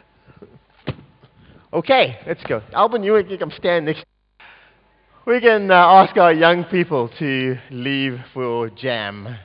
okay, 1.72 2.18
let's 2.26 2.42
go. 2.44 2.62
Alban, 2.72 3.04
you 3.04 3.14
can 3.28 3.38
come 3.38 3.52
stand 3.56 3.86
next. 3.86 4.04
We 5.24 5.40
can 5.40 5.70
uh, 5.70 5.74
ask 5.74 6.16
our 6.16 6.32
young 6.32 6.64
people 6.64 7.10
to 7.20 7.58
leave 7.70 8.18
for 8.34 8.70
jam 8.70 9.36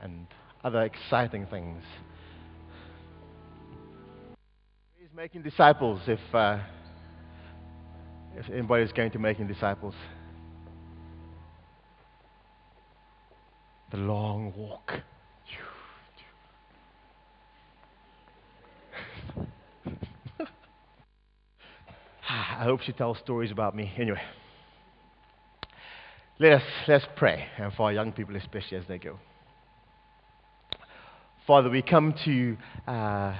and 0.00 0.26
other 0.66 0.82
exciting 0.82 1.46
things. 1.46 1.80
He's 4.98 5.08
making 5.14 5.42
disciples 5.42 6.00
if, 6.08 6.18
uh, 6.34 6.58
if 8.36 8.50
anybody 8.50 8.82
is 8.82 8.90
going 8.90 9.12
to 9.12 9.20
making 9.20 9.46
disciples. 9.46 9.94
The 13.92 13.98
long 13.98 14.52
walk. 14.56 14.90
I 22.28 22.64
hope 22.64 22.80
she 22.80 22.90
tells 22.92 23.18
stories 23.18 23.52
about 23.52 23.76
me. 23.76 23.92
Anyway, 23.96 24.20
let 26.40 26.54
us 26.54 26.62
let's 26.88 27.06
pray, 27.14 27.46
and 27.56 27.72
for 27.72 27.84
our 27.84 27.92
young 27.92 28.10
people 28.10 28.34
especially 28.34 28.78
as 28.78 28.84
they 28.88 28.98
go. 28.98 29.20
Father, 31.46 31.70
we 31.70 31.80
come 31.80 32.12
to 32.24 32.56
uh, 32.90 33.36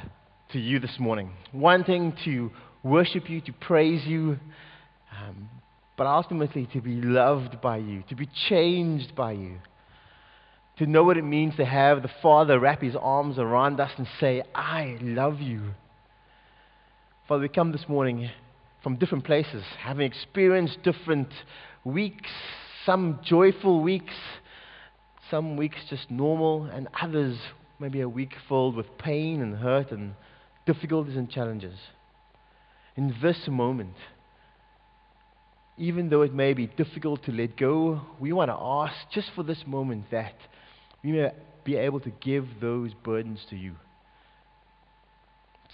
to 0.53 0.61
you 0.61 0.79
this 0.79 0.97
morning, 1.01 1.33
wanting 1.53 2.17
to 2.25 2.53
worship 2.85 3.29
you, 3.29 3.41
to 3.41 3.53
praise 3.53 4.07
you, 4.07 4.39
um, 5.11 5.49
but 5.97 6.07
ultimately 6.07 6.69
to 6.73 6.81
be 6.81 7.01
loved 7.01 7.61
by 7.61 7.79
you, 7.79 8.05
to 8.09 8.15
be 8.15 8.29
changed 8.49 9.17
by 9.17 9.33
you, 9.33 9.57
to 10.79 10.87
know 10.87 11.03
what 11.03 11.17
it 11.17 11.25
means 11.25 11.57
to 11.57 11.65
have 11.65 12.03
the 12.03 12.11
Father 12.23 12.61
wrap 12.61 12.81
his 12.81 12.95
arms 12.95 13.41
around 13.41 13.81
us 13.81 13.91
and 13.99 14.07
say, 14.21 14.45
I 14.55 14.99
love 15.01 15.41
you. 15.41 15.75
Father, 17.27 17.43
we 17.43 17.49
come 17.49 17.73
this 17.73 17.89
morning 17.89 18.31
from 18.85 18.95
different 18.99 19.25
places, 19.25 19.65
having 19.81 20.07
experienced 20.07 20.81
different 20.85 21.33
weeks, 21.83 22.31
some 22.85 23.19
joyful 23.25 23.83
weeks, 23.83 24.15
some 25.29 25.57
weeks 25.57 25.79
just 25.91 26.09
normal, 26.09 26.67
and 26.67 26.87
others 27.03 27.37
maybe 27.78 28.00
a 28.00 28.09
week 28.09 28.35
filled 28.49 28.76
with 28.76 28.99
pain 28.99 29.40
and 29.42 29.56
hurt 29.56 29.90
and 29.90 30.14
difficulties 30.66 31.16
and 31.16 31.30
challenges. 31.30 31.78
In 32.97 33.14
this 33.23 33.47
moment, 33.49 33.95
even 35.78 36.09
though 36.09 36.23
it 36.23 36.33
may 36.33 36.54
be 36.54 36.66
difficult 36.66 37.25
to 37.25 37.33
let 37.33 37.56
go, 37.56 38.00
we 38.18 38.33
want 38.33 38.50
to 38.50 38.56
ask 38.59 38.95
just 39.12 39.30
for 39.35 39.42
this 39.42 39.62
moment 39.66 40.06
that 40.11 40.35
we 41.04 41.12
may 41.12 41.30
be 41.64 41.76
able 41.76 42.00
to 42.00 42.11
give 42.11 42.47
those 42.61 42.92
burdens 43.04 43.40
to 43.50 43.56
you 43.56 43.75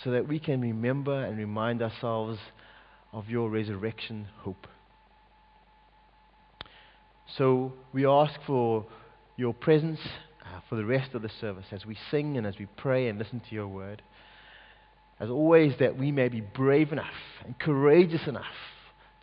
so 0.03 0.11
that 0.11 0.27
we 0.27 0.39
can 0.39 0.61
remember 0.61 1.25
and 1.25 1.39
remind 1.39 1.83
ourselves 1.83 2.39
of 3.13 3.29
your 3.29 3.49
resurrection 3.49 4.27
hope. 4.39 4.67
So 7.37 7.73
we 7.93 8.07
ask 8.07 8.35
for 8.47 8.87
your 9.37 9.55
presence 9.55 10.01
uh, 10.53 10.61
for 10.69 10.77
the 10.77 10.85
rest 10.85 11.15
of 11.15 11.23
the 11.23 11.31
service 11.41 11.67
as 11.73 11.87
we 11.87 11.97
sing 12.11 12.37
and 12.37 12.47
as 12.47 12.59
we 12.59 12.67
pray 12.77 13.09
and 13.09 13.19
listen 13.19 13.41
to 13.49 13.55
your 13.55 13.69
word. 13.69 14.03
As 15.21 15.31
always, 15.31 15.75
that 15.79 15.97
we 15.97 16.11
may 16.11 16.29
be 16.29 16.41
brave 16.41 16.93
enough 16.93 17.07
and 17.45 17.59
courageous 17.59 18.27
enough 18.27 18.45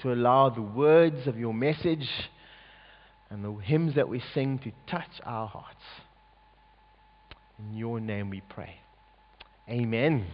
to 0.02 0.14
allow 0.14 0.50
the 0.50 0.62
words 0.62 1.28
of 1.28 1.38
your 1.38 1.54
message 1.54 2.08
and 3.30 3.44
the 3.44 3.54
hymns 3.62 3.96
that 3.96 4.08
we 4.08 4.22
sing 4.34 4.60
to 4.60 4.72
touch 4.90 5.22
our 5.24 5.48
hearts. 5.48 5.84
In 7.60 7.78
your 7.78 8.00
name 8.00 8.30
we 8.30 8.42
pray. 8.50 8.76
Amen. 9.70 10.26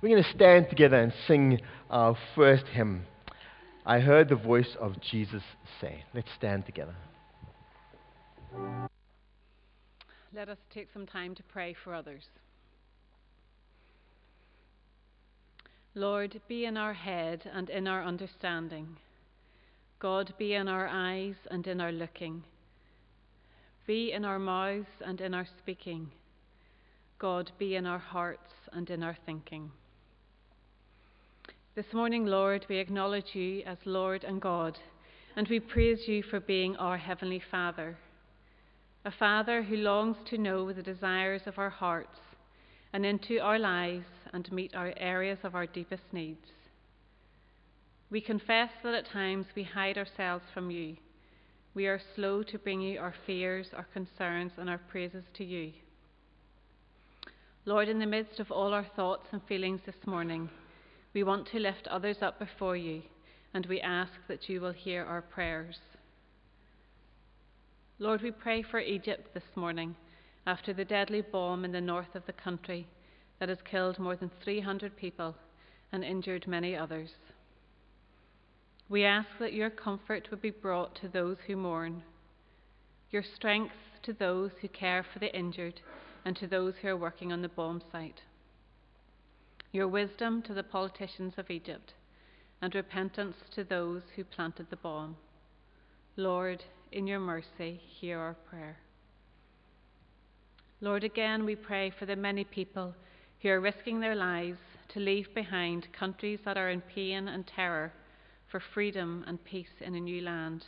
We're 0.00 0.10
going 0.10 0.22
to 0.22 0.30
stand 0.30 0.68
together 0.68 0.96
and 0.96 1.12
sing 1.26 1.60
our 1.90 2.16
first 2.36 2.66
hymn. 2.66 3.04
I 3.84 4.00
heard 4.00 4.28
the 4.28 4.36
voice 4.36 4.76
of 4.78 5.00
Jesus 5.00 5.42
say. 5.80 6.04
Let's 6.14 6.28
stand 6.36 6.66
together. 6.66 6.94
Let 10.38 10.50
us 10.50 10.58
take 10.72 10.86
some 10.92 11.04
time 11.04 11.34
to 11.34 11.42
pray 11.42 11.74
for 11.82 11.92
others. 11.92 12.22
Lord, 15.96 16.40
be 16.46 16.64
in 16.64 16.76
our 16.76 16.92
head 16.92 17.42
and 17.52 17.68
in 17.68 17.88
our 17.88 18.04
understanding. 18.04 18.98
God, 19.98 20.32
be 20.38 20.54
in 20.54 20.68
our 20.68 20.86
eyes 20.86 21.34
and 21.50 21.66
in 21.66 21.80
our 21.80 21.90
looking. 21.90 22.44
Be 23.84 24.12
in 24.12 24.24
our 24.24 24.38
mouths 24.38 24.86
and 25.04 25.20
in 25.20 25.34
our 25.34 25.46
speaking. 25.58 26.08
God, 27.18 27.50
be 27.58 27.74
in 27.74 27.84
our 27.84 27.98
hearts 27.98 28.52
and 28.72 28.88
in 28.90 29.02
our 29.02 29.16
thinking. 29.26 29.72
This 31.74 31.92
morning, 31.92 32.26
Lord, 32.26 32.64
we 32.68 32.76
acknowledge 32.76 33.34
you 33.34 33.64
as 33.66 33.78
Lord 33.84 34.22
and 34.22 34.40
God, 34.40 34.78
and 35.34 35.48
we 35.48 35.58
praise 35.58 36.06
you 36.06 36.22
for 36.22 36.38
being 36.38 36.76
our 36.76 36.96
Heavenly 36.96 37.42
Father, 37.50 37.96
a 39.08 39.12
Father 39.18 39.62
who 39.62 39.76
longs 39.76 40.18
to 40.28 40.36
know 40.36 40.70
the 40.70 40.82
desires 40.82 41.40
of 41.46 41.58
our 41.58 41.70
hearts 41.70 42.18
and 42.92 43.06
into 43.06 43.38
our 43.38 43.58
lives 43.58 44.04
and 44.34 44.52
meet 44.52 44.74
our 44.74 44.92
areas 44.98 45.38
of 45.44 45.54
our 45.54 45.64
deepest 45.64 46.02
needs. 46.12 46.44
We 48.10 48.20
confess 48.20 48.68
that 48.84 48.92
at 48.92 49.06
times 49.06 49.46
we 49.56 49.62
hide 49.62 49.96
ourselves 49.96 50.44
from 50.52 50.70
you. 50.70 50.98
We 51.72 51.86
are 51.86 52.02
slow 52.14 52.42
to 52.42 52.58
bring 52.58 52.82
you 52.82 52.98
our 52.98 53.14
fears, 53.26 53.68
our 53.74 53.86
concerns, 53.94 54.52
and 54.58 54.68
our 54.68 54.76
praises 54.76 55.24
to 55.38 55.44
you. 55.44 55.72
Lord, 57.64 57.88
in 57.88 58.00
the 58.00 58.04
midst 58.04 58.40
of 58.40 58.50
all 58.50 58.74
our 58.74 58.86
thoughts 58.94 59.28
and 59.32 59.40
feelings 59.48 59.80
this 59.86 60.06
morning, 60.06 60.50
we 61.14 61.22
want 61.22 61.48
to 61.48 61.58
lift 61.58 61.88
others 61.88 62.18
up 62.20 62.38
before 62.38 62.76
you, 62.76 63.00
and 63.54 63.64
we 63.64 63.80
ask 63.80 64.12
that 64.28 64.50
you 64.50 64.60
will 64.60 64.72
hear 64.72 65.02
our 65.02 65.22
prayers. 65.22 65.78
Lord, 68.00 68.22
we 68.22 68.30
pray 68.30 68.62
for 68.62 68.78
Egypt 68.78 69.34
this 69.34 69.56
morning 69.56 69.96
after 70.46 70.72
the 70.72 70.84
deadly 70.84 71.20
bomb 71.20 71.64
in 71.64 71.72
the 71.72 71.80
north 71.80 72.14
of 72.14 72.24
the 72.26 72.32
country 72.32 72.86
that 73.40 73.48
has 73.48 73.58
killed 73.68 73.98
more 73.98 74.14
than 74.14 74.30
300 74.40 74.96
people 74.96 75.34
and 75.90 76.04
injured 76.04 76.46
many 76.46 76.76
others. 76.76 77.10
We 78.88 79.04
ask 79.04 79.28
that 79.40 79.52
your 79.52 79.68
comfort 79.68 80.28
would 80.30 80.40
be 80.40 80.50
brought 80.50 80.94
to 81.00 81.08
those 81.08 81.38
who 81.48 81.56
mourn, 81.56 82.04
your 83.10 83.24
strength 83.24 83.74
to 84.04 84.12
those 84.12 84.52
who 84.60 84.68
care 84.68 85.02
for 85.02 85.18
the 85.18 85.36
injured 85.36 85.80
and 86.24 86.36
to 86.36 86.46
those 86.46 86.74
who 86.80 86.88
are 86.88 86.96
working 86.96 87.32
on 87.32 87.42
the 87.42 87.48
bomb 87.48 87.82
site, 87.90 88.22
your 89.72 89.88
wisdom 89.88 90.40
to 90.42 90.54
the 90.54 90.62
politicians 90.62 91.34
of 91.36 91.50
Egypt, 91.50 91.94
and 92.62 92.76
repentance 92.76 93.36
to 93.56 93.64
those 93.64 94.02
who 94.14 94.22
planted 94.22 94.70
the 94.70 94.76
bomb. 94.76 95.16
Lord, 96.16 96.62
in 96.92 97.06
your 97.06 97.20
mercy, 97.20 97.80
hear 98.00 98.18
our 98.18 98.34
prayer. 98.48 98.76
Lord, 100.80 101.04
again 101.04 101.44
we 101.44 101.56
pray 101.56 101.92
for 101.98 102.06
the 102.06 102.16
many 102.16 102.44
people 102.44 102.94
who 103.42 103.48
are 103.48 103.60
risking 103.60 104.00
their 104.00 104.14
lives 104.14 104.58
to 104.94 105.00
leave 105.00 105.32
behind 105.34 105.92
countries 105.92 106.40
that 106.44 106.56
are 106.56 106.70
in 106.70 106.80
pain 106.80 107.28
and 107.28 107.46
terror 107.46 107.92
for 108.50 108.60
freedom 108.60 109.24
and 109.26 109.44
peace 109.44 109.80
in 109.80 109.94
a 109.94 110.00
new 110.00 110.22
land. 110.22 110.64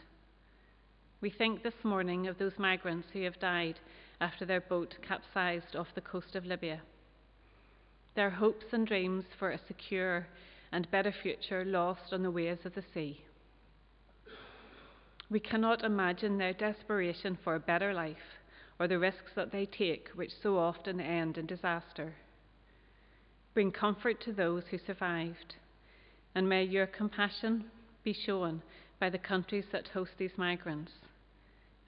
We 1.20 1.30
think 1.30 1.62
this 1.62 1.84
morning 1.84 2.26
of 2.26 2.38
those 2.38 2.58
migrants 2.58 3.08
who 3.12 3.22
have 3.22 3.38
died 3.40 3.78
after 4.20 4.44
their 4.44 4.60
boat 4.60 4.96
capsized 5.06 5.76
off 5.76 5.94
the 5.94 6.00
coast 6.00 6.34
of 6.34 6.44
Libya. 6.44 6.80
Their 8.14 8.30
hopes 8.30 8.66
and 8.72 8.86
dreams 8.86 9.24
for 9.38 9.50
a 9.50 9.60
secure 9.66 10.26
and 10.72 10.90
better 10.90 11.12
future 11.22 11.64
lost 11.64 12.12
on 12.12 12.22
the 12.22 12.30
waves 12.30 12.64
of 12.64 12.74
the 12.74 12.84
sea. 12.94 13.20
We 15.30 15.38
cannot 15.38 15.84
imagine 15.84 16.38
their 16.38 16.52
desperation 16.52 17.38
for 17.44 17.54
a 17.54 17.60
better 17.60 17.94
life 17.94 18.40
or 18.80 18.88
the 18.88 18.98
risks 18.98 19.30
that 19.36 19.52
they 19.52 19.64
take, 19.64 20.08
which 20.16 20.32
so 20.42 20.58
often 20.58 21.00
end 21.00 21.38
in 21.38 21.46
disaster. 21.46 22.14
Bring 23.54 23.70
comfort 23.70 24.20
to 24.22 24.32
those 24.32 24.64
who 24.70 24.78
survived, 24.78 25.54
and 26.34 26.48
may 26.48 26.64
your 26.64 26.86
compassion 26.86 27.70
be 28.02 28.12
shown 28.12 28.62
by 28.98 29.08
the 29.10 29.18
countries 29.18 29.66
that 29.70 29.88
host 29.88 30.12
these 30.18 30.36
migrants. 30.36 30.92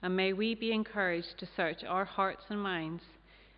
And 0.01 0.15
may 0.15 0.33
we 0.33 0.55
be 0.55 0.71
encouraged 0.71 1.37
to 1.39 1.45
search 1.57 1.83
our 1.83 2.05
hearts 2.05 2.43
and 2.49 2.61
minds 2.61 3.03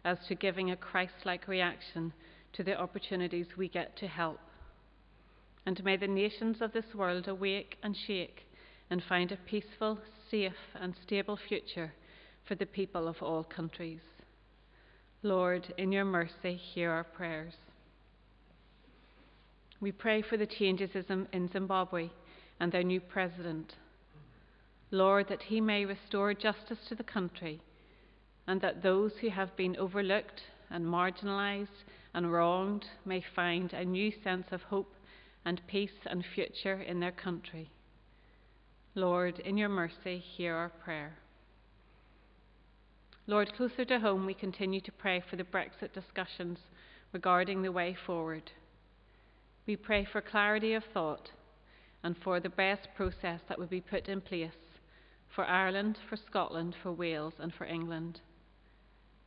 as 0.03 0.17
to 0.27 0.35
giving 0.35 0.71
a 0.71 0.75
Christ 0.75 1.25
like 1.25 1.47
reaction 1.47 2.13
to 2.53 2.63
the 2.63 2.79
opportunities 2.79 3.47
we 3.57 3.67
get 3.67 3.97
to 3.97 4.07
help. 4.07 4.39
And 5.65 5.83
may 5.83 5.97
the 5.97 6.07
nations 6.07 6.61
of 6.61 6.73
this 6.73 6.93
world 6.95 7.27
awake 7.27 7.77
and 7.83 7.95
shake 7.95 8.45
and 8.89 9.01
find 9.03 9.31
a 9.31 9.37
peaceful, 9.37 9.99
safe, 10.29 10.53
and 10.79 10.93
stable 11.05 11.37
future 11.47 11.93
for 12.47 12.55
the 12.55 12.65
people 12.65 13.07
of 13.07 13.21
all 13.21 13.43
countries. 13.43 14.01
Lord, 15.23 15.73
in 15.77 15.91
your 15.91 16.05
mercy, 16.05 16.55
hear 16.55 16.91
our 16.91 17.03
prayers. 17.03 17.53
We 19.81 19.91
pray 19.91 20.21
for 20.21 20.37
the 20.37 20.45
changes 20.45 20.91
in 21.09 21.49
Zimbabwe 21.51 22.09
and 22.59 22.71
their 22.71 22.83
new 22.83 22.99
president. 22.99 23.73
Lord, 24.91 25.27
that 25.29 25.43
he 25.43 25.59
may 25.59 25.85
restore 25.85 26.33
justice 26.33 26.77
to 26.87 26.95
the 26.95 27.03
country 27.03 27.59
and 28.47 28.61
that 28.61 28.83
those 28.83 29.13
who 29.19 29.29
have 29.29 29.55
been 29.57 29.75
overlooked 29.77 30.41
and 30.69 30.85
marginalised 30.85 31.83
and 32.13 32.31
wronged 32.31 32.85
may 33.03 33.23
find 33.35 33.73
a 33.73 33.83
new 33.83 34.11
sense 34.23 34.45
of 34.51 34.61
hope 34.61 34.93
and 35.43 35.61
peace 35.67 36.05
and 36.05 36.23
future 36.33 36.81
in 36.81 36.99
their 36.99 37.11
country. 37.11 37.69
Lord, 38.97 39.39
in 39.39 39.57
your 39.57 39.67
mercy, 39.67 40.19
hear 40.19 40.55
our 40.55 40.69
prayer. 40.69 41.17
Lord, 43.27 43.53
closer 43.53 43.83
to 43.83 43.99
home, 43.99 44.25
we 44.25 44.33
continue 44.33 44.79
to 44.79 44.91
pray 44.93 45.21
for 45.29 45.35
the 45.35 45.43
Brexit 45.43 45.91
discussions 45.93 46.59
regarding 47.11 47.61
the 47.61 47.73
way 47.73 47.93
forward. 48.05 48.51
We 49.67 49.75
pray 49.75 50.05
for 50.05 50.21
clarity 50.21 50.73
of 50.75 50.85
thought 50.93 51.29
and 52.03 52.15
for 52.23 52.39
the 52.39 52.47
best 52.47 52.87
process 52.95 53.41
that 53.49 53.59
would 53.59 53.69
be 53.69 53.81
put 53.81 54.07
in 54.07 54.21
place 54.21 54.79
for 55.35 55.43
Ireland, 55.43 55.97
for 56.07 56.15
Scotland, 56.15 56.73
for 56.81 56.93
Wales, 56.93 57.33
and 57.37 57.53
for 57.53 57.65
England. 57.65 58.21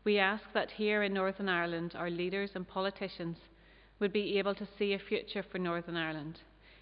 We 0.03 0.19
ask 0.19 0.45
that 0.55 0.71
here 0.71 1.03
in 1.03 1.13
Northern 1.13 1.51
Ireland, 1.51 1.93
our 1.95 2.09
leaders 2.09 2.53
and 2.55 2.67
politicians 2.67 3.37
would 3.99 4.15
be 4.15 4.39
able 4.39 4.55
to 4.55 4.69
see 4.79 4.95
a 4.95 4.99
future 4.99 5.43
for 5.43 5.59
Northern 5.59 5.97
Ireland 5.97 6.41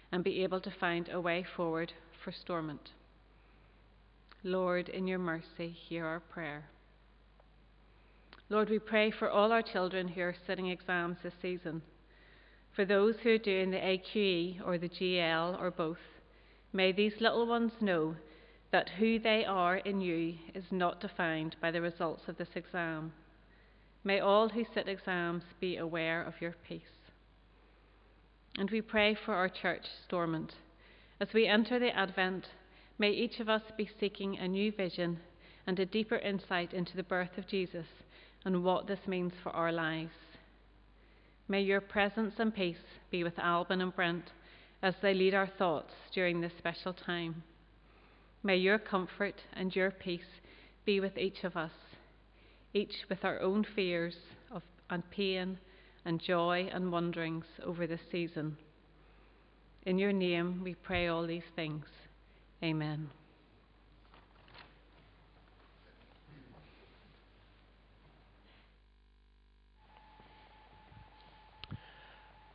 and 0.09 0.23
be 0.23 0.41
able 0.43 0.61
to 0.61 0.71
find 0.71 1.09
a 1.09 1.19
way 1.19 1.43
forward 1.43 1.91
for 2.23 2.31
Stormont. 2.31 2.91
Lord, 4.43 4.89
in 4.89 5.07
your 5.07 5.19
mercy, 5.19 5.69
hear 5.69 6.05
our 6.05 6.19
prayer. 6.19 6.65
Lord, 8.49 8.69
we 8.69 8.79
pray 8.79 9.11
for 9.11 9.29
all 9.29 9.51
our 9.51 9.61
children 9.61 10.07
who 10.07 10.21
are 10.21 10.35
sitting 10.45 10.67
exams 10.67 11.17
this 11.21 11.33
season. 11.41 11.81
For 12.75 12.85
those 12.85 13.15
who 13.21 13.31
are 13.31 13.37
doing 13.37 13.71
the 13.71 13.77
AQE 13.77 14.65
or 14.65 14.77
the 14.77 14.87
GL 14.87 15.59
or 15.59 15.71
both, 15.71 15.97
may 16.71 16.91
these 16.91 17.19
little 17.19 17.45
ones 17.45 17.73
know 17.81 18.15
that 18.71 18.89
who 18.99 19.19
they 19.19 19.43
are 19.45 19.77
in 19.77 19.99
you 19.99 20.35
is 20.53 20.65
not 20.71 21.01
defined 21.01 21.55
by 21.61 21.71
the 21.71 21.81
results 21.81 22.23
of 22.27 22.37
this 22.37 22.55
exam. 22.55 23.11
May 24.03 24.19
all 24.19 24.49
who 24.49 24.63
sit 24.73 24.87
exams 24.87 25.43
be 25.59 25.77
aware 25.77 26.21
of 26.21 26.39
your 26.39 26.55
peace. 26.67 26.81
And 28.57 28.69
we 28.71 28.81
pray 28.81 29.13
for 29.25 29.33
our 29.33 29.49
church, 29.49 29.85
Stormont. 30.05 30.53
As 31.19 31.33
we 31.33 31.47
enter 31.47 31.79
the 31.79 31.95
Advent, 31.95 32.45
may 32.99 33.09
each 33.09 33.39
of 33.39 33.49
us 33.49 33.63
be 33.75 33.89
seeking 33.99 34.37
a 34.37 34.47
new 34.47 34.71
vision 34.71 35.19
and 35.65 35.79
a 35.79 35.85
deeper 35.85 36.17
insight 36.17 36.73
into 36.73 36.95
the 36.95 37.03
birth 37.03 37.37
of 37.37 37.47
Jesus 37.47 37.87
and 38.45 38.63
what 38.63 38.85
this 38.85 39.07
means 39.07 39.33
for 39.41 39.49
our 39.49 39.71
lives. 39.71 40.13
May 41.47 41.61
your 41.61 41.81
presence 41.81 42.35
and 42.37 42.53
peace 42.53 42.77
be 43.09 43.23
with 43.23 43.39
Alban 43.39 43.81
and 43.81 43.95
Brent 43.95 44.25
as 44.83 44.93
they 45.01 45.15
lead 45.15 45.33
our 45.33 45.47
thoughts 45.47 45.93
during 46.13 46.39
this 46.39 46.53
special 46.57 46.93
time. 46.93 47.41
May 48.43 48.57
your 48.57 48.77
comfort 48.77 49.41
and 49.53 49.75
your 49.75 49.89
peace 49.89 50.41
be 50.85 50.99
with 50.99 51.17
each 51.17 51.43
of 51.43 51.57
us, 51.57 51.71
each 52.73 52.93
with 53.09 53.25
our 53.25 53.41
own 53.41 53.65
fears 53.75 54.15
of, 54.51 54.61
and 54.89 55.09
pain 55.09 55.57
and 56.05 56.21
joy 56.21 56.69
and 56.71 56.91
wonderings 56.91 57.45
over 57.65 57.87
this 57.87 58.01
season. 58.11 58.57
In 59.87 59.97
your 59.97 60.11
name 60.11 60.63
we 60.65 60.75
pray 60.75 61.07
all 61.07 61.25
these 61.25 61.47
things. 61.55 61.85
Amen. 62.61 63.09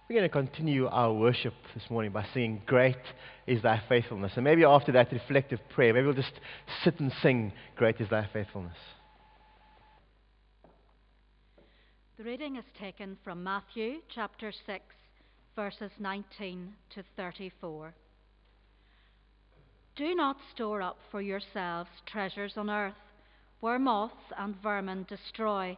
We're 0.06 0.16
going 0.16 0.24
to 0.24 0.28
continue 0.28 0.88
our 0.88 1.14
worship 1.14 1.54
this 1.72 1.88
morning 1.88 2.12
by 2.12 2.26
singing, 2.34 2.60
Great 2.66 2.96
is 3.46 3.62
Thy 3.62 3.80
Faithfulness. 3.88 4.32
And 4.34 4.44
maybe 4.44 4.64
after 4.64 4.92
that 4.92 5.10
reflective 5.10 5.60
prayer, 5.70 5.94
maybe 5.94 6.04
we'll 6.04 6.14
just 6.14 6.38
sit 6.84 7.00
and 7.00 7.10
sing, 7.22 7.54
Great 7.76 7.98
is 7.98 8.10
Thy 8.10 8.28
Faithfulness. 8.30 8.76
The 12.18 12.24
reading 12.24 12.56
is 12.56 12.64
taken 12.78 13.16
from 13.24 13.42
Matthew 13.42 14.00
chapter 14.14 14.52
6, 14.66 14.84
verses 15.54 15.90
19 15.98 16.72
to 16.94 17.02
34. 17.16 17.94
Do 19.94 20.14
not 20.14 20.36
store 20.54 20.80
up 20.80 20.96
for 21.10 21.20
yourselves 21.20 21.90
treasures 22.06 22.56
on 22.56 22.70
earth, 22.70 22.94
where 23.60 23.78
moths 23.78 24.32
and 24.38 24.54
vermin 24.62 25.04
destroy, 25.08 25.76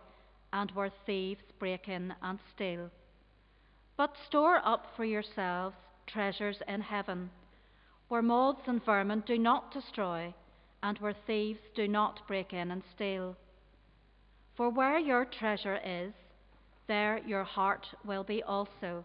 and 0.53 0.71
where 0.73 0.93
thieves 1.05 1.43
break 1.59 1.89
in 1.89 2.15
and 2.23 2.39
steal. 2.55 2.91
But 3.97 4.15
store 4.29 4.61
up 4.65 4.87
for 4.97 5.05
yourselves 5.05 5.77
treasures 6.07 6.59
in 6.69 6.81
heaven, 6.81 7.31
where 8.09 8.23
moths 8.23 8.69
and 8.69 8.85
vermin 8.85 9.25
do 9.27 9.39
not 9.39 9.73
destroy, 9.73 10.33
and 10.83 10.99
where 10.99 11.17
thieves 11.27 11.61
do 11.75 11.89
not 11.89 12.27
break 12.29 12.53
in 12.53 12.71
and 12.71 12.83
steal. 12.95 13.37
For 14.57 14.69
where 14.69 14.99
your 14.99 15.25
treasure 15.25 15.81
is, 15.85 16.13
there 16.87 17.19
your 17.27 17.45
heart 17.45 17.87
will 18.05 18.23
be 18.23 18.43
also. 18.43 19.05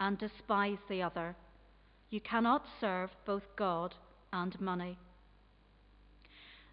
and 0.00 0.18
despise 0.18 0.78
the 0.88 1.02
other. 1.02 1.34
You 2.10 2.20
cannot 2.20 2.64
serve 2.80 3.10
both 3.26 3.44
God 3.56 3.94
and 4.32 4.58
money. 4.60 4.98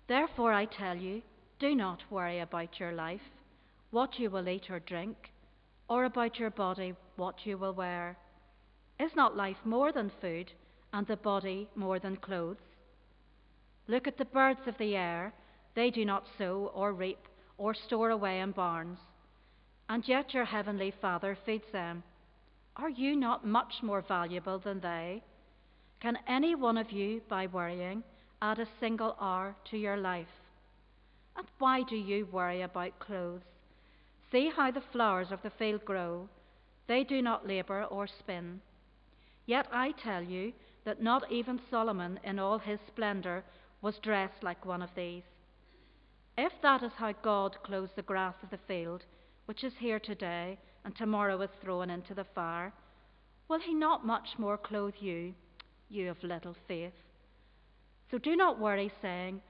Therefore, 0.08 0.54
I 0.54 0.66
tell 0.66 0.96
you, 0.96 1.22
do 1.60 1.76
not 1.76 2.00
worry 2.10 2.40
about 2.40 2.80
your 2.80 2.92
life, 2.92 3.22
what 3.92 4.20
you 4.20 4.30
will 4.30 4.48
eat 4.48 4.70
or 4.70 4.80
drink 4.80 5.32
or 5.88 6.06
about 6.06 6.40
your 6.40 6.50
body 6.50 6.94
what 7.16 7.46
you 7.46 7.58
will 7.58 7.74
wear. 7.74 8.18
Is 9.00 9.12
not 9.16 9.38
life 9.38 9.58
more 9.64 9.92
than 9.92 10.12
food, 10.22 10.52
and 10.94 11.06
the 11.06 11.18
body 11.18 11.70
more 11.76 12.00
than 12.00 12.18
clothes? 12.18 12.58
Look 13.88 14.08
at 14.08 14.18
the 14.18 14.26
birds 14.26 14.62
of 14.68 14.78
the 14.78 14.96
air. 14.96 15.34
They 15.76 15.92
do 15.92 16.06
not 16.06 16.26
sow 16.38 16.72
or 16.74 16.94
reap 16.94 17.20
or 17.58 17.74
store 17.74 18.10
away 18.10 18.40
in 18.40 18.52
barns, 18.52 19.00
and 19.90 20.08
yet 20.08 20.34
your 20.34 20.46
heavenly 20.46 20.94
Father 21.02 21.38
feeds 21.46 21.72
them. 21.72 22.04
Are 22.78 22.90
you 22.90 23.16
not 23.16 23.46
much 23.46 23.82
more 23.82 24.02
valuable 24.02 24.60
than 24.60 24.82
they? 24.82 25.24
Can 26.02 26.18
any 26.28 26.56
one 26.56 26.78
of 26.78 26.92
you, 26.92 27.22
by 27.30 27.48
worrying, 27.48 28.04
add 28.42 28.60
a 28.60 28.68
single 28.80 29.16
hour 29.20 29.56
to 29.72 29.78
your 29.78 29.96
life? 29.96 30.28
And 31.38 31.48
why 31.58 31.84
do 31.84 31.96
you 31.96 32.26
worry 32.26 32.62
about 32.62 33.00
clothes? 33.00 33.42
See 34.32 34.50
how 34.50 34.72
the 34.72 34.84
flowers 34.92 35.32
of 35.32 35.42
the 35.42 35.52
field 35.52 35.86
grow. 35.86 36.28
They 36.88 37.04
do 37.04 37.22
not 37.22 37.48
labor 37.48 37.86
or 37.86 38.08
spin. 38.08 38.60
Yet 39.46 39.68
I 39.72 39.92
tell 39.92 40.22
you 40.22 40.52
that 40.84 41.02
not 41.02 41.32
even 41.32 41.62
Solomon 41.70 42.20
in 42.24 42.40
all 42.40 42.60
his 42.60 42.80
splendor 42.88 43.44
was 43.82 44.00
dressed 44.00 44.44
like 44.44 44.66
one 44.66 44.82
of 44.82 44.94
these. 44.96 45.24
If 46.38 46.52
that 46.62 46.84
is 46.84 46.92
how 46.98 47.14
God 47.24 47.56
clothes 47.64 47.92
the 47.96 48.02
grass 48.02 48.36
of 48.44 48.50
the 48.50 48.60
field, 48.68 49.06
which 49.46 49.64
is 49.64 49.74
here 49.80 50.00
today 50.00 50.58
and 50.86 50.96
tomorrow 50.96 51.42
is 51.42 51.50
thrown 51.62 51.90
into 51.90 52.14
the 52.14 52.28
fire, 52.36 52.72
will 53.50 53.60
he 53.60 53.74
not 53.74 54.06
much 54.06 54.30
more 54.38 54.58
clothe 54.58 54.94
you, 55.00 55.34
you 55.90 56.12
of 56.12 56.24
little 56.24 56.56
faith? 56.68 56.94
So 58.12 58.20
do 58.20 58.36
not 58.36 58.60
worry, 58.60 58.92
saying, 59.02 59.42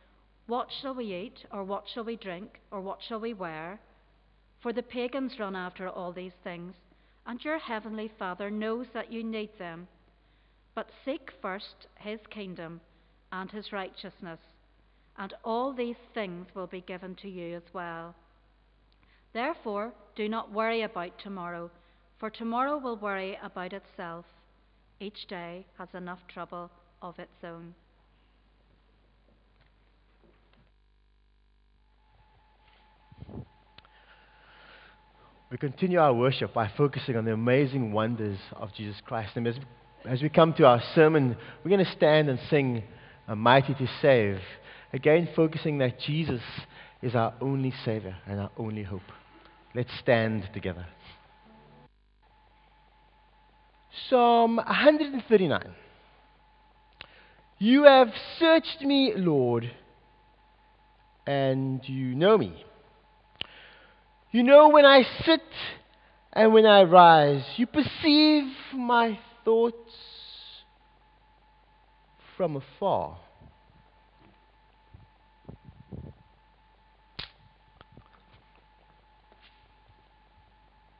What 0.48 0.70
shall 0.82 0.96
we 0.96 1.14
eat, 1.14 1.46
or 1.52 1.66
what 1.66 1.84
shall 1.94 2.06
we 2.06 2.16
drink, 2.16 2.62
or 2.72 2.80
what 2.80 3.00
shall 3.08 3.20
we 3.20 3.34
wear? 3.34 3.80
For 4.62 4.72
the 4.72 4.82
pagans 4.82 5.38
run 5.38 5.58
after 5.58 5.90
all 5.90 6.14
these 6.14 6.40
things, 6.44 6.74
and 7.28 7.44
your 7.44 7.60
heavenly 7.60 8.10
Father 8.18 8.50
knows 8.50 8.88
that 8.94 9.12
you 9.12 9.22
need 9.22 9.50
them. 9.60 9.90
But 10.74 10.90
seek 11.04 11.32
first 11.42 11.88
his 11.96 12.20
kingdom 12.30 12.80
and 13.32 13.52
his 13.52 13.74
righteousness, 13.74 14.40
and 15.18 15.34
all 15.44 15.74
these 15.74 15.96
things 16.14 16.48
will 16.56 16.68
be 16.68 16.82
given 16.82 17.16
to 17.16 17.30
you 17.30 17.56
as 17.56 17.74
well. 17.74 18.16
Therefore, 19.36 19.92
do 20.16 20.30
not 20.30 20.54
worry 20.54 20.84
about 20.84 21.20
tomorrow, 21.22 21.70
for 22.22 22.30
tomorrow 22.30 22.78
will 22.78 22.96
worry 22.96 23.38
about 23.44 23.74
itself. 23.74 24.24
Each 25.02 25.28
day 25.28 25.66
has 25.78 25.90
enough 25.94 26.20
trouble 26.34 26.72
of 27.02 27.20
its 27.20 27.44
own. 27.44 27.76
We 35.52 35.58
continue 35.58 36.00
our 36.00 36.14
worship 36.14 36.54
by 36.54 36.72
focusing 36.78 37.18
on 37.18 37.26
the 37.26 37.34
amazing 37.34 37.92
wonders 37.92 38.40
of 38.54 38.74
Jesus 38.74 38.96
Christ. 39.06 39.32
And 39.36 39.46
as, 39.48 39.56
as 40.06 40.22
we 40.22 40.30
come 40.30 40.54
to 40.54 40.66
our 40.66 40.82
sermon, 40.96 41.36
we're 41.62 41.72
going 41.72 41.84
to 41.84 41.92
stand 41.92 42.30
and 42.30 42.40
sing 42.50 42.84
a 43.28 43.36
Mighty 43.36 43.74
to 43.74 43.88
Save. 44.02 44.40
Again, 44.94 45.28
focusing 45.36 45.80
that 45.80 46.00
Jesus 46.00 46.42
is 47.02 47.16
our 47.16 47.34
only 47.42 47.74
Savior 47.84 48.16
and 48.26 48.40
our 48.40 48.52
only 48.58 48.84
hope. 48.84 49.02
Let's 49.76 49.90
stand 50.02 50.48
together. 50.54 50.86
Psalm 54.10 54.56
139. 54.56 55.76
You 57.60 57.84
have 57.84 58.08
searched 58.40 58.82
me, 58.84 59.12
Lord, 59.18 59.70
and 61.28 61.82
you 61.90 62.16
know 62.16 62.38
me. 62.38 62.64
You 64.32 64.44
know 64.44 64.70
when 64.70 64.86
I 64.86 65.04
sit 65.26 65.42
and 66.32 66.54
when 66.54 66.66
I 66.66 66.84
rise. 66.84 67.44
You 67.58 67.68
perceive 67.68 68.46
my 68.74 69.20
thoughts 69.44 69.92
from 72.38 72.56
afar. 72.56 73.18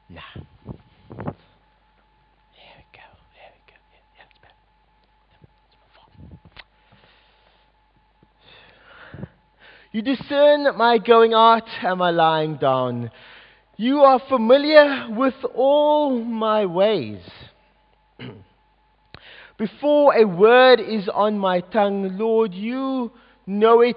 Yeah. 0.10 0.22
There 0.36 0.44
we 1.18 1.24
go. 1.24 3.08
There 3.34 3.52
we 3.52 3.62
go. 3.66 3.78
Yeah, 3.92 4.04
yeah, 4.16 4.26
it's 4.30 4.40
better. 4.42 4.54
You 9.92 10.02
discern 10.02 10.78
my 10.78 10.98
going 11.00 11.34
out 11.34 11.68
and 11.82 12.00
my 12.00 12.12
lying 12.12 12.58
down. 12.58 13.12
You 13.78 14.02
are 14.02 14.22
familiar 14.30 15.08
with 15.10 15.34
all 15.54 16.24
my 16.24 16.66
ways. 16.66 17.22
Before 19.58 20.16
a 20.16 20.26
word 20.26 20.80
is 20.80 21.10
on 21.10 21.40
my 21.40 21.62
tongue, 21.62 22.18
Lord, 22.18 22.54
you 22.54 23.12
know 23.48 23.82
it 23.82 23.96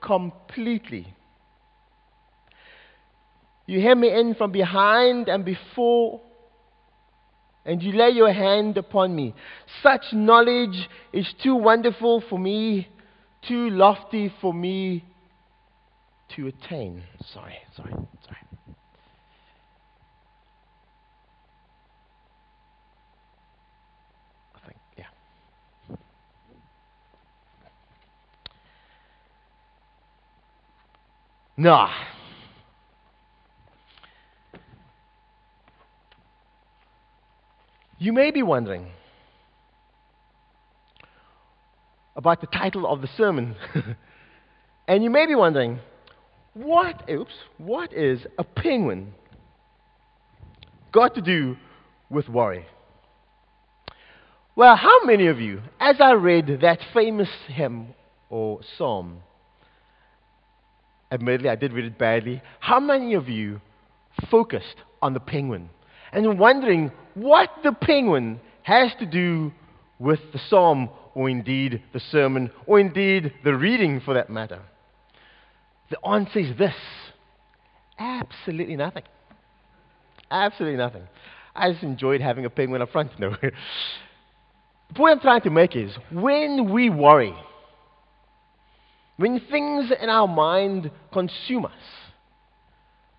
completely. 0.00 1.14
You 3.66 3.80
hem 3.80 4.00
me 4.00 4.12
in 4.12 4.34
from 4.34 4.52
behind 4.52 5.28
and 5.28 5.44
before, 5.44 6.20
and 7.64 7.82
you 7.82 7.92
lay 7.92 8.10
your 8.10 8.32
hand 8.32 8.76
upon 8.76 9.14
me. 9.14 9.34
Such 9.82 10.12
knowledge 10.12 10.88
is 11.12 11.32
too 11.42 11.54
wonderful 11.54 12.22
for 12.28 12.38
me, 12.38 12.88
too 13.46 13.70
lofty 13.70 14.32
for 14.40 14.52
me 14.52 15.04
to 16.36 16.48
attain. 16.48 17.04
Sorry, 17.32 17.54
sorry, 17.76 17.92
sorry. 17.92 18.38
I 24.56 24.66
think, 24.66 24.78
yeah. 24.98 25.96
Nah. 31.56 31.90
You 38.02 38.12
may 38.12 38.32
be 38.32 38.42
wondering 38.42 38.88
about 42.16 42.40
the 42.40 42.48
title 42.48 42.84
of 42.84 43.00
the 43.00 43.06
sermon. 43.16 43.54
and 44.88 45.04
you 45.04 45.08
may 45.08 45.24
be 45.24 45.36
wondering, 45.36 45.78
what, 46.52 47.08
oops, 47.08 47.32
what 47.58 47.92
is 47.92 48.26
a 48.38 48.42
penguin 48.42 49.14
got 50.90 51.14
to 51.14 51.20
do 51.20 51.56
with 52.10 52.28
worry? 52.28 52.66
Well, 54.56 54.74
how 54.74 55.04
many 55.04 55.28
of 55.28 55.38
you, 55.38 55.62
as 55.78 56.00
I 56.00 56.14
read 56.14 56.58
that 56.62 56.80
famous 56.92 57.30
hymn 57.46 57.94
or 58.30 58.62
psalm, 58.76 59.18
admittedly 61.12 61.50
I 61.50 61.54
did 61.54 61.72
read 61.72 61.84
it 61.84 61.98
badly, 61.98 62.42
how 62.58 62.80
many 62.80 63.14
of 63.14 63.28
you 63.28 63.60
focused 64.28 64.78
on 65.00 65.14
the 65.14 65.20
penguin 65.20 65.70
and 66.12 66.38
wondering 66.38 66.92
what 67.14 67.50
the 67.62 67.72
penguin 67.72 68.40
has 68.62 68.92
to 68.98 69.06
do 69.06 69.52
with 69.98 70.20
the 70.32 70.40
psalm 70.48 70.90
or 71.14 71.28
indeed 71.28 71.82
the 71.92 72.00
sermon 72.00 72.50
or 72.66 72.80
indeed 72.80 73.32
the 73.44 73.54
reading 73.54 74.00
for 74.00 74.14
that 74.14 74.30
matter? 74.30 74.60
The 75.90 76.06
answer 76.06 76.38
is 76.38 76.56
this 76.56 76.74
absolutely 77.98 78.76
nothing. 78.76 79.04
Absolutely 80.30 80.78
nothing. 80.78 81.02
I 81.54 81.72
just 81.72 81.82
enjoyed 81.82 82.20
having 82.20 82.44
a 82.44 82.50
penguin 82.50 82.82
up 82.82 82.90
front. 82.90 83.10
The 84.92 84.98
point 84.98 85.12
I'm 85.12 85.20
trying 85.20 85.40
to 85.42 85.50
make 85.50 85.74
is 85.74 85.90
when 86.10 86.70
we 86.70 86.90
worry, 86.90 87.34
when 89.16 89.40
things 89.50 89.90
in 89.98 90.10
our 90.10 90.28
mind 90.28 90.90
consume 91.10 91.64
us, 91.64 91.72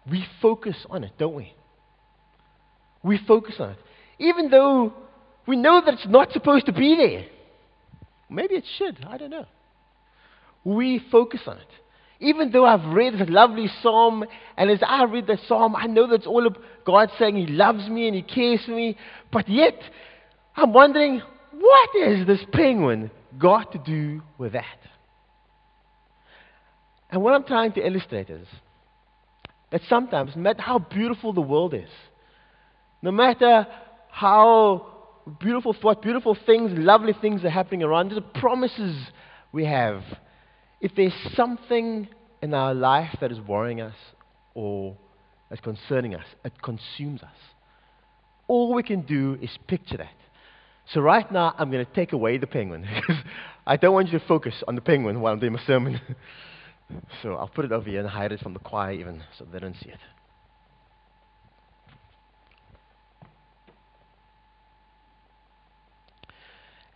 we 0.07 0.23
focus 0.39 0.75
on 0.91 1.03
it, 1.03 1.13
don't 1.17 1.33
we? 1.33 1.51
We 3.03 3.19
focus 3.27 3.55
on 3.59 3.71
it. 3.71 3.77
Even 4.19 4.49
though 4.49 4.93
we 5.45 5.55
know 5.55 5.81
that 5.83 5.95
it's 5.95 6.07
not 6.07 6.31
supposed 6.31 6.65
to 6.67 6.71
be 6.71 6.95
there. 6.95 7.25
Maybe 8.29 8.55
it 8.55 8.63
should, 8.77 9.05
I 9.07 9.17
don't 9.17 9.29
know. 9.29 9.45
We 10.63 11.01
focus 11.11 11.41
on 11.45 11.57
it. 11.57 11.67
Even 12.19 12.51
though 12.51 12.65
I've 12.65 12.85
read 12.93 13.15
this 13.15 13.27
lovely 13.27 13.67
psalm, 13.81 14.23
and 14.55 14.71
as 14.71 14.79
I 14.81 15.03
read 15.03 15.27
the 15.27 15.37
psalm, 15.47 15.75
I 15.75 15.87
know 15.87 16.07
that's 16.07 16.25
all 16.25 16.47
of 16.47 16.55
God 16.85 17.11
saying 17.19 17.35
He 17.35 17.47
loves 17.47 17.87
me 17.89 18.07
and 18.07 18.15
He 18.15 18.21
cares 18.21 18.63
for 18.65 18.71
me, 18.71 18.97
but 19.31 19.49
yet 19.49 19.77
I'm 20.55 20.71
wondering, 20.71 21.21
what 21.51 21.89
has 22.01 22.25
this 22.25 22.39
penguin 22.53 23.11
got 23.37 23.73
to 23.73 23.77
do 23.77 24.21
with 24.37 24.53
that? 24.53 24.65
And 27.09 27.21
what 27.21 27.33
I'm 27.33 27.43
trying 27.43 27.73
to 27.73 27.85
illustrate 27.85 28.29
is 28.29 28.47
that 29.71 29.81
sometimes, 29.89 30.31
no 30.35 30.41
matter 30.41 30.61
how 30.61 30.79
beautiful 30.79 31.33
the 31.33 31.41
world 31.41 31.73
is, 31.73 31.89
no 33.03 33.11
matter 33.11 33.67
how 34.09 34.87
beautiful, 35.39 35.75
what 35.81 36.01
beautiful 36.01 36.37
things, 36.45 36.71
lovely 36.75 37.13
things 37.21 37.43
are 37.43 37.49
happening 37.49 37.83
around, 37.83 38.09
the 38.09 38.21
promises 38.21 38.95
we 39.51 39.65
have, 39.65 40.01
if 40.81 40.93
there's 40.95 41.13
something 41.35 42.07
in 42.41 42.53
our 42.53 42.73
life 42.73 43.15
that 43.21 43.31
is 43.31 43.39
worrying 43.41 43.81
us 43.81 43.95
or 44.55 44.97
that's 45.49 45.61
concerning 45.61 46.15
us, 46.15 46.25
it 46.45 46.53
consumes 46.63 47.21
us. 47.21 47.35
All 48.47 48.73
we 48.73 48.83
can 48.83 49.01
do 49.01 49.37
is 49.41 49.49
picture 49.67 49.97
that. 49.97 50.09
So 50.93 51.01
right 51.01 51.29
now, 51.31 51.53
I'm 51.57 51.69
going 51.71 51.85
to 51.85 51.93
take 51.93 52.13
away 52.13 52.37
the 52.37 52.47
penguin 52.47 52.87
I 53.67 53.77
don't 53.77 53.93
want 53.93 54.11
you 54.11 54.19
to 54.19 54.25
focus 54.27 54.53
on 54.67 54.75
the 54.75 54.81
penguin 54.81 55.21
while 55.21 55.33
I'm 55.33 55.39
doing 55.39 55.53
my 55.53 55.63
sermon. 55.65 56.01
so 57.21 57.35
I'll 57.35 57.47
put 57.47 57.65
it 57.65 57.71
over 57.71 57.89
here 57.89 58.01
and 58.01 58.09
hide 58.09 58.31
it 58.31 58.41
from 58.41 58.53
the 58.53 58.59
choir 58.59 58.91
even 58.91 59.23
so 59.37 59.45
they 59.51 59.59
don't 59.59 59.75
see 59.75 59.89
it. 59.89 59.99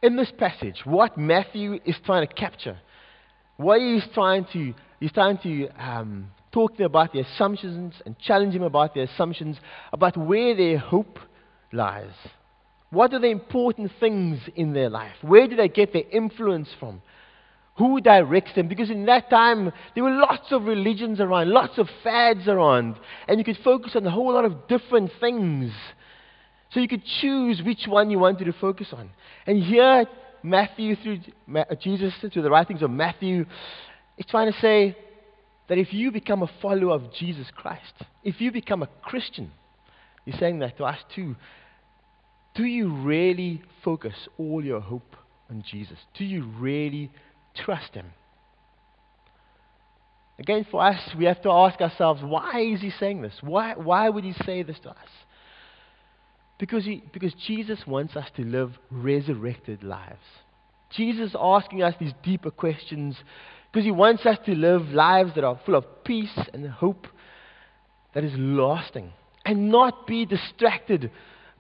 In 0.02 0.16
this 0.16 0.32
passage, 0.38 0.82
what 0.86 1.18
Matthew 1.18 1.80
is 1.84 1.96
trying 2.06 2.28
to 2.28 2.34
capture, 2.34 2.78
what 3.58 3.80
he's 3.80 4.06
trying 4.14 4.46
to, 4.54 4.74
he's 5.00 5.12
trying 5.12 5.40
to 5.40 5.70
um, 5.70 6.28
talk 6.52 6.78
to 6.78 6.86
about 6.86 7.14
the 7.14 7.22
assumptions 7.22 7.96
and 8.06 8.18
challenge 8.20 8.54
them 8.54 8.62
about 8.62 8.94
their 8.94 9.06
assumptions 9.06 9.58
about 9.92 10.16
where 10.16 10.56
their 10.56 10.78
hope 10.78 11.18
lies. 11.74 12.14
What 12.92 13.12
are 13.14 13.20
the 13.20 13.28
important 13.28 13.92
things 14.00 14.40
in 14.56 14.74
their 14.74 14.90
life? 14.90 15.16
Where 15.22 15.48
do 15.48 15.56
they 15.56 15.68
get 15.68 15.94
their 15.94 16.08
influence 16.12 16.70
from? 16.80 17.02
Who 17.80 18.00
directs 18.00 18.54
them? 18.56 18.68
Because 18.68 18.90
in 18.92 19.06
that 19.08 19.30
time, 19.32 19.72
there 19.96 20.04
were 20.04 20.12
lots 20.12 20.52
of 20.52 20.64
religions 20.64 21.20
around, 21.20 21.50
lots 21.50 21.78
of 21.80 21.88
fads 22.04 22.48
around, 22.48 22.98
and 23.28 23.40
you 23.40 23.44
could 23.44 23.58
focus 23.64 23.94
on 23.96 24.06
a 24.06 24.12
whole 24.12 24.34
lot 24.34 24.46
of 24.46 24.68
different 24.68 25.12
things. 25.20 25.72
So 26.72 26.80
you 26.80 26.88
could 26.88 27.04
choose 27.22 27.62
which 27.64 27.88
one 27.88 28.10
you 28.10 28.20
wanted 28.20 28.46
to 28.46 28.54
focus 28.54 28.88
on. 28.92 29.10
And 29.46 29.64
here, 29.64 30.06
Matthew, 30.44 30.96
through 30.96 31.20
uh, 31.56 31.64
Jesus, 31.82 32.14
through 32.20 32.42
the 32.42 32.50
writings 32.50 32.82
of 32.82 32.92
Matthew, 32.92 33.46
is 34.18 34.26
trying 34.26 34.52
to 34.52 34.60
say 34.60 34.98
that 35.70 35.78
if 35.78 35.94
you 35.94 36.12
become 36.12 36.44
a 36.44 36.50
follower 36.62 36.94
of 36.94 37.14
Jesus 37.14 37.48
Christ, 37.56 37.94
if 38.24 38.42
you 38.42 38.52
become 38.52 38.84
a 38.84 38.90
Christian, 39.02 39.52
he's 40.26 40.38
saying 40.40 40.60
that 40.60 40.78
to 40.78 40.86
us 40.86 41.00
too, 41.16 41.36
do 42.56 42.66
you 42.66 42.92
really 42.92 43.62
focus 43.84 44.16
all 44.38 44.64
your 44.64 44.80
hope 44.80 45.16
on 45.50 45.64
Jesus? 45.70 45.98
Do 46.18 46.26
you 46.26 46.44
really 46.58 47.12
trust 47.56 47.94
Him? 47.94 48.08
Again, 50.40 50.66
for 50.70 50.84
us, 50.84 51.00
we 51.18 51.26
have 51.26 51.42
to 51.44 51.52
ask 51.52 51.80
ourselves, 51.82 52.22
why 52.24 52.62
is 52.62 52.82
He 52.82 52.90
saying 52.90 53.22
this? 53.22 53.34
Why, 53.42 53.74
why 53.76 54.10
would 54.10 54.24
He 54.24 54.34
say 54.44 54.64
this 54.64 54.80
to 54.80 54.90
us? 54.90 55.10
Because, 56.58 56.86
he, 56.86 57.04
because 57.14 57.34
Jesus 57.46 57.80
wants 57.86 58.16
us 58.16 58.28
to 58.36 58.44
live 58.44 58.72
resurrected 58.90 59.84
lives. 59.84 60.18
Jesus 60.92 61.30
is 61.30 61.36
asking 61.40 61.84
us 61.84 61.94
these 62.00 62.14
deeper 62.24 62.50
questions 62.50 63.16
because 63.72 63.86
He 63.86 63.92
wants 63.92 64.26
us 64.26 64.38
to 64.46 64.56
live 64.56 64.90
lives 64.90 65.36
that 65.36 65.44
are 65.44 65.60
full 65.66 65.76
of 65.76 66.04
peace 66.04 66.38
and 66.54 66.68
hope 66.70 67.08
that 68.14 68.24
is 68.24 68.34
lasting 68.36 69.12
and 69.46 69.70
not 69.70 70.08
be 70.08 70.26
distracted 70.26 71.12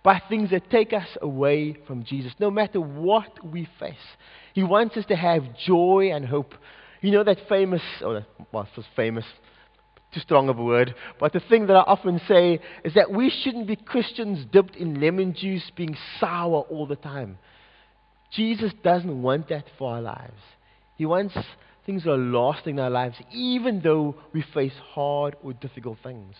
by 0.03 0.21
things 0.29 0.51
that 0.51 0.69
take 0.69 0.93
us 0.93 1.07
away 1.21 1.75
from 1.85 2.03
Jesus, 2.03 2.33
no 2.39 2.49
matter 2.49 2.79
what 2.79 3.45
we 3.45 3.67
face. 3.79 3.95
He 4.53 4.63
wants 4.63 4.95
us 4.95 5.05
to 5.07 5.15
have 5.15 5.43
joy 5.65 6.11
and 6.13 6.25
hope. 6.25 6.53
You 7.01 7.11
know 7.11 7.23
that 7.23 7.37
famous, 7.49 7.81
oh, 8.01 8.07
or 8.07 8.25
well, 8.51 8.63
it 8.63 8.77
was 8.77 8.85
famous, 8.95 9.25
too 10.13 10.19
strong 10.21 10.49
of 10.49 10.57
a 10.57 10.63
word, 10.63 10.95
but 11.19 11.33
the 11.33 11.39
thing 11.39 11.67
that 11.67 11.75
I 11.75 11.81
often 11.81 12.21
say 12.27 12.59
is 12.83 12.93
that 12.93 13.11
we 13.11 13.29
shouldn't 13.29 13.67
be 13.67 13.75
Christians 13.75 14.45
dipped 14.51 14.75
in 14.75 15.01
lemon 15.01 15.33
juice, 15.33 15.69
being 15.75 15.97
sour 16.19 16.61
all 16.69 16.87
the 16.87 16.95
time. 16.95 17.37
Jesus 18.31 18.71
doesn't 18.83 19.21
want 19.21 19.49
that 19.49 19.65
for 19.77 19.93
our 19.95 20.01
lives. 20.01 20.41
He 20.97 21.05
wants 21.05 21.35
things 21.85 22.03
that 22.03 22.11
are 22.11 22.17
lasting 22.17 22.75
in 22.75 22.79
our 22.79 22.89
lives, 22.89 23.15
even 23.33 23.81
though 23.81 24.15
we 24.33 24.43
face 24.53 24.73
hard 24.93 25.35
or 25.41 25.53
difficult 25.53 25.97
things. 26.03 26.35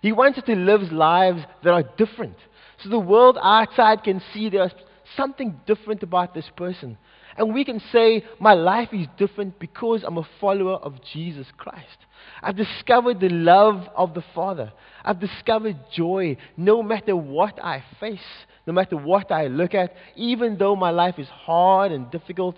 He 0.00 0.12
wants 0.12 0.38
us 0.38 0.44
to 0.46 0.54
live 0.54 0.92
lives 0.92 1.42
that 1.62 1.72
are 1.72 1.84
different. 1.96 2.36
So 2.82 2.88
the 2.88 2.98
world 2.98 3.38
outside 3.40 4.04
can 4.04 4.22
see 4.32 4.48
there's 4.48 4.72
something 5.16 5.60
different 5.66 6.02
about 6.02 6.34
this 6.34 6.48
person. 6.56 6.96
And 7.36 7.54
we 7.54 7.64
can 7.64 7.80
say, 7.92 8.24
My 8.40 8.54
life 8.54 8.88
is 8.92 9.06
different 9.16 9.58
because 9.58 10.02
I'm 10.04 10.18
a 10.18 10.28
follower 10.40 10.74
of 10.74 10.94
Jesus 11.12 11.46
Christ. 11.56 11.98
I've 12.42 12.56
discovered 12.56 13.20
the 13.20 13.28
love 13.28 13.88
of 13.96 14.14
the 14.14 14.24
Father. 14.34 14.72
I've 15.04 15.20
discovered 15.20 15.76
joy 15.94 16.36
no 16.56 16.82
matter 16.82 17.16
what 17.16 17.62
I 17.62 17.84
face, 18.00 18.20
no 18.66 18.72
matter 18.72 18.96
what 18.96 19.30
I 19.32 19.46
look 19.46 19.74
at. 19.74 19.94
Even 20.16 20.58
though 20.58 20.76
my 20.76 20.90
life 20.90 21.18
is 21.18 21.28
hard 21.28 21.92
and 21.92 22.10
difficult, 22.10 22.56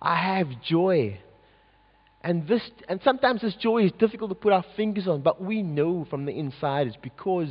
I 0.00 0.36
have 0.36 0.48
joy. 0.62 1.20
And, 2.22 2.46
this, 2.46 2.62
and 2.88 3.00
sometimes 3.02 3.42
this 3.42 3.54
joy 3.54 3.84
is 3.84 3.92
difficult 3.92 4.30
to 4.30 4.34
put 4.34 4.52
our 4.52 4.64
fingers 4.76 5.08
on, 5.08 5.22
but 5.22 5.42
we 5.42 5.62
know 5.62 6.06
from 6.08 6.26
the 6.26 6.32
inside 6.32 6.86
it's 6.86 6.96
because 6.96 7.48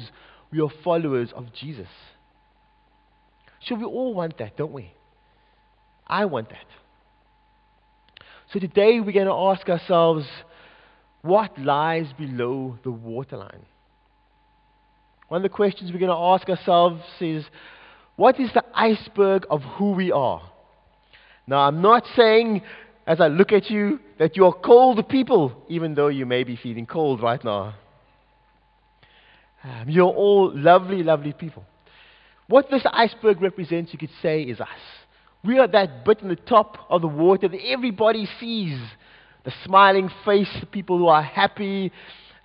we 0.51 0.61
are 0.61 0.69
followers 0.83 1.31
of 1.35 1.53
Jesus. 1.53 1.87
So 3.65 3.75
we 3.75 3.83
all 3.83 4.13
want 4.13 4.37
that, 4.37 4.57
don't 4.57 4.71
we? 4.71 4.93
I 6.07 6.25
want 6.25 6.49
that. 6.49 6.65
So 8.53 8.59
today 8.59 8.99
we're 8.99 9.11
going 9.11 9.27
to 9.27 9.33
ask 9.33 9.67
ourselves 9.69 10.25
what 11.21 11.57
lies 11.59 12.07
below 12.17 12.77
the 12.83 12.91
waterline? 12.91 13.65
One 15.27 15.39
of 15.39 15.43
the 15.43 15.55
questions 15.55 15.91
we're 15.91 15.99
going 15.99 16.09
to 16.09 16.15
ask 16.15 16.49
ourselves 16.49 17.03
is 17.19 17.45
what 18.15 18.39
is 18.39 18.51
the 18.53 18.63
iceberg 18.73 19.45
of 19.49 19.61
who 19.61 19.91
we 19.91 20.11
are? 20.11 20.41
Now, 21.47 21.59
I'm 21.59 21.81
not 21.81 22.05
saying 22.15 22.61
as 23.09 23.19
I 23.19 23.27
look 23.27 23.51
at 23.51 23.69
you 23.71 23.99
that 24.19 24.37
you 24.37 24.45
are 24.45 24.53
cold 24.53 25.07
people, 25.09 25.63
even 25.67 25.95
though 25.95 26.09
you 26.09 26.27
may 26.27 26.43
be 26.43 26.55
feeling 26.55 26.85
cold 26.85 27.23
right 27.23 27.43
now. 27.43 27.75
Um, 29.63 29.85
you're 29.87 30.05
all 30.05 30.51
lovely, 30.55 31.01
lovely 31.01 31.33
people. 31.33 31.65
What 32.47 32.69
this 32.69 32.83
iceberg 32.85 33.41
represents, 33.41 33.91
you 33.93 33.99
could 33.99 34.11
say, 34.21 34.43
is 34.43 34.61
us. 34.61 34.67
We 35.43 35.57
are 35.57 35.67
that 35.67 36.05
bit 36.05 36.21
in 36.21 36.27
the 36.27 36.35
top 36.35 36.77
of 36.89 37.01
the 37.01 37.07
water 37.07 37.47
that 37.47 37.65
everybody 37.65 38.27
sees, 38.39 38.79
the 39.45 39.53
smiling 39.65 40.09
face, 40.25 40.49
the 40.59 40.65
people 40.65 40.97
who 40.97 41.07
are 41.07 41.23
happy, 41.23 41.91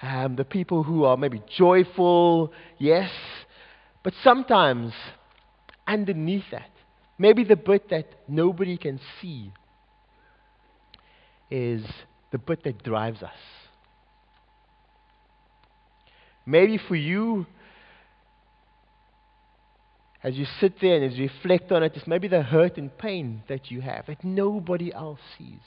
um, 0.02 0.36
the 0.36 0.44
people 0.44 0.82
who 0.82 1.04
are 1.04 1.16
maybe 1.16 1.42
joyful, 1.56 2.52
yes. 2.78 3.10
But 4.02 4.14
sometimes, 4.22 4.92
underneath 5.86 6.44
that, 6.50 6.70
maybe 7.18 7.44
the 7.44 7.56
bit 7.56 7.88
that 7.90 8.06
nobody 8.28 8.76
can 8.76 9.00
see 9.20 9.52
is 11.50 11.84
the 12.32 12.38
bit 12.38 12.64
that 12.64 12.82
drives 12.82 13.22
us. 13.22 13.30
Maybe 16.46 16.78
for 16.78 16.96
you, 16.96 17.46
as 20.22 20.34
you 20.34 20.46
sit 20.60 20.74
there 20.80 20.96
and 20.96 21.12
as 21.12 21.18
you 21.18 21.28
reflect 21.28 21.72
on 21.72 21.82
it, 21.82 21.92
it's 21.94 22.06
maybe 22.06 22.28
the 22.28 22.42
hurt 22.42 22.76
and 22.76 22.96
pain 22.96 23.42
that 23.48 23.70
you 23.70 23.80
have 23.80 24.06
that 24.06 24.24
nobody 24.24 24.92
else 24.92 25.20
sees. 25.38 25.60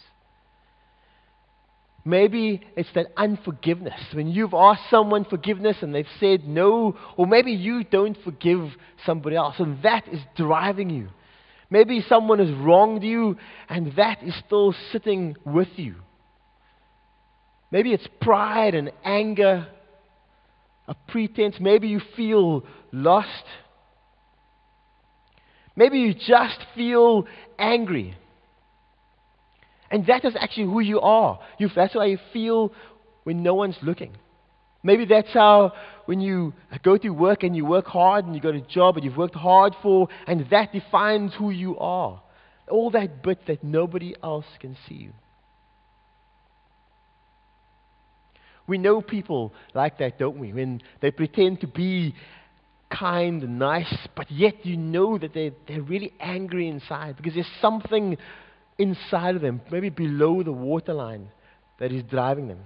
Maybe 2.08 2.62
it's 2.78 2.88
that 2.96 3.08
unforgiveness. 3.18 4.00
When 4.14 4.30
you've 4.30 4.54
asked 4.54 4.90
someone 4.90 5.26
forgiveness 5.26 5.76
and 5.82 5.94
they've 5.94 6.08
said 6.22 6.48
no, 6.48 6.96
or 7.18 7.28
maybe 7.28 7.52
you 7.52 7.84
don't 7.84 8.18
forgive 8.24 8.72
somebody 9.06 9.36
else, 9.36 9.56
and 9.60 9.84
that 9.84 10.08
is 10.08 10.22
driving 10.38 10.90
you. 10.90 11.10
Maybe 11.70 12.02
someone 12.08 12.40
has 12.40 12.50
wronged 12.50 13.04
you, 13.04 13.36
and 13.68 13.94
that 13.98 14.24
is 14.24 14.34
still 14.46 14.74
sitting 14.94 15.36
with 15.46 15.68
you. 15.76 15.96
Maybe 17.72 17.92
it's 17.92 18.08
pride 18.22 18.74
and 18.74 18.90
anger, 19.04 19.68
a 20.88 20.96
pretense. 21.10 21.58
Maybe 21.60 21.90
you 21.90 22.00
feel 22.16 22.64
lost. 22.94 23.44
Maybe 25.76 26.00
you 26.00 26.14
just 26.14 26.60
feel 26.74 27.28
angry. 27.60 28.16
And 29.90 30.06
that 30.08 30.26
is 30.26 30.36
actually 30.38 30.66
who 30.66 30.80
you 30.80 31.00
are. 31.00 31.40
You, 31.58 31.70
that's 31.76 31.94
how 31.94 32.04
you 32.04 32.20
feel 32.34 32.74
when 33.24 33.44
no 33.44 33.54
one's 33.54 33.78
looking. 33.82 34.16
Maybe 34.84 35.06
that's 35.06 35.34
how 35.34 35.74
when 36.06 36.22
you 36.22 36.54
go 36.84 36.98
to 36.98 37.10
work 37.10 37.44
and 37.44 37.56
you 37.56 37.66
work 37.66 37.86
hard 37.86 38.26
and 38.26 38.36
you 38.36 38.42
got 38.42 38.56
a 38.56 38.62
job 38.62 38.96
that 38.96 39.04
you've 39.04 39.18
worked 39.18 39.36
hard 39.36 39.74
for, 39.82 40.08
and 40.28 40.46
that 40.52 40.72
defines 40.72 41.34
who 41.38 41.50
you 41.50 41.78
are. 41.78 42.22
All 42.70 42.92
that 42.92 43.24
bit 43.24 43.40
that 43.48 43.64
nobody 43.64 44.16
else 44.24 44.46
can 44.60 44.78
see 44.88 44.96
you. 44.96 45.14
We 48.68 48.78
know 48.78 49.02
people 49.02 49.54
like 49.74 49.98
that, 50.00 50.20
don't 50.20 50.38
we? 50.38 50.52
When 50.52 50.82
they 51.02 51.12
pretend 51.12 51.62
to 51.62 51.68
be 51.68 52.16
kind 52.90 53.44
and 53.44 53.60
nice, 53.60 53.94
but 54.16 54.30
yet 54.30 54.66
you 54.66 54.78
know 54.78 55.18
that 55.18 55.34
they're, 55.34 55.52
they're 55.68 55.82
really 55.82 56.14
angry 56.20 56.68
inside 56.68 57.18
because 57.18 57.34
there's 57.34 57.46
something 57.62 58.18
inside 58.78 59.36
of 59.36 59.42
them, 59.42 59.62
maybe 59.72 59.90
below 59.90 60.44
the 60.44 60.52
waterline, 60.52 61.30
that 61.80 61.92
is 61.92 62.04
driving 62.04 62.48
them. 62.48 62.60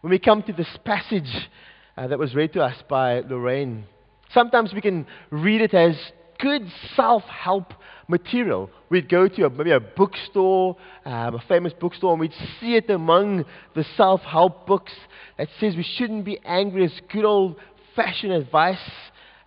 When 0.00 0.10
we 0.10 0.18
come 0.18 0.42
to 0.44 0.52
this 0.52 0.68
passage 0.84 1.48
uh, 1.96 2.06
that 2.08 2.18
was 2.18 2.34
read 2.34 2.52
to 2.52 2.62
us 2.62 2.76
by 2.88 3.20
Lorraine, 3.20 3.84
sometimes 4.32 4.72
we 4.72 4.80
can 4.80 5.06
read 5.30 5.62
it 5.62 5.74
as 5.74 5.96
good 6.38 6.70
self 6.94 7.22
help 7.24 7.72
material. 8.08 8.70
We'd 8.90 9.08
go 9.08 9.28
to 9.28 9.46
a, 9.46 9.50
maybe 9.50 9.72
a 9.72 9.80
bookstore, 9.80 10.76
um, 11.04 11.34
a 11.34 11.42
famous 11.48 11.72
bookstore, 11.72 12.12
and 12.12 12.20
we'd 12.20 12.34
see 12.60 12.76
it 12.76 12.88
among 12.90 13.44
the 13.74 13.84
self 13.96 14.20
help 14.20 14.66
books 14.66 14.92
that 15.38 15.48
says 15.58 15.76
we 15.76 15.82
shouldn't 15.82 16.24
be 16.24 16.38
angry 16.44 16.84
as 16.84 16.92
good 17.12 17.24
old 17.24 17.56
fashioned 17.94 18.32
advice, 18.32 18.78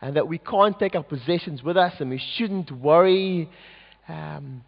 and 0.02 0.16
that 0.16 0.28
we 0.28 0.38
can't 0.38 0.78
take 0.80 0.96
our 0.96 1.04
possessions 1.04 1.64
with 1.64 1.78
us, 1.78 1.94
and 2.00 2.10
we 2.10 2.22
shouldn't 2.36 2.72
worry. 2.72 3.50
Um, 4.10 4.64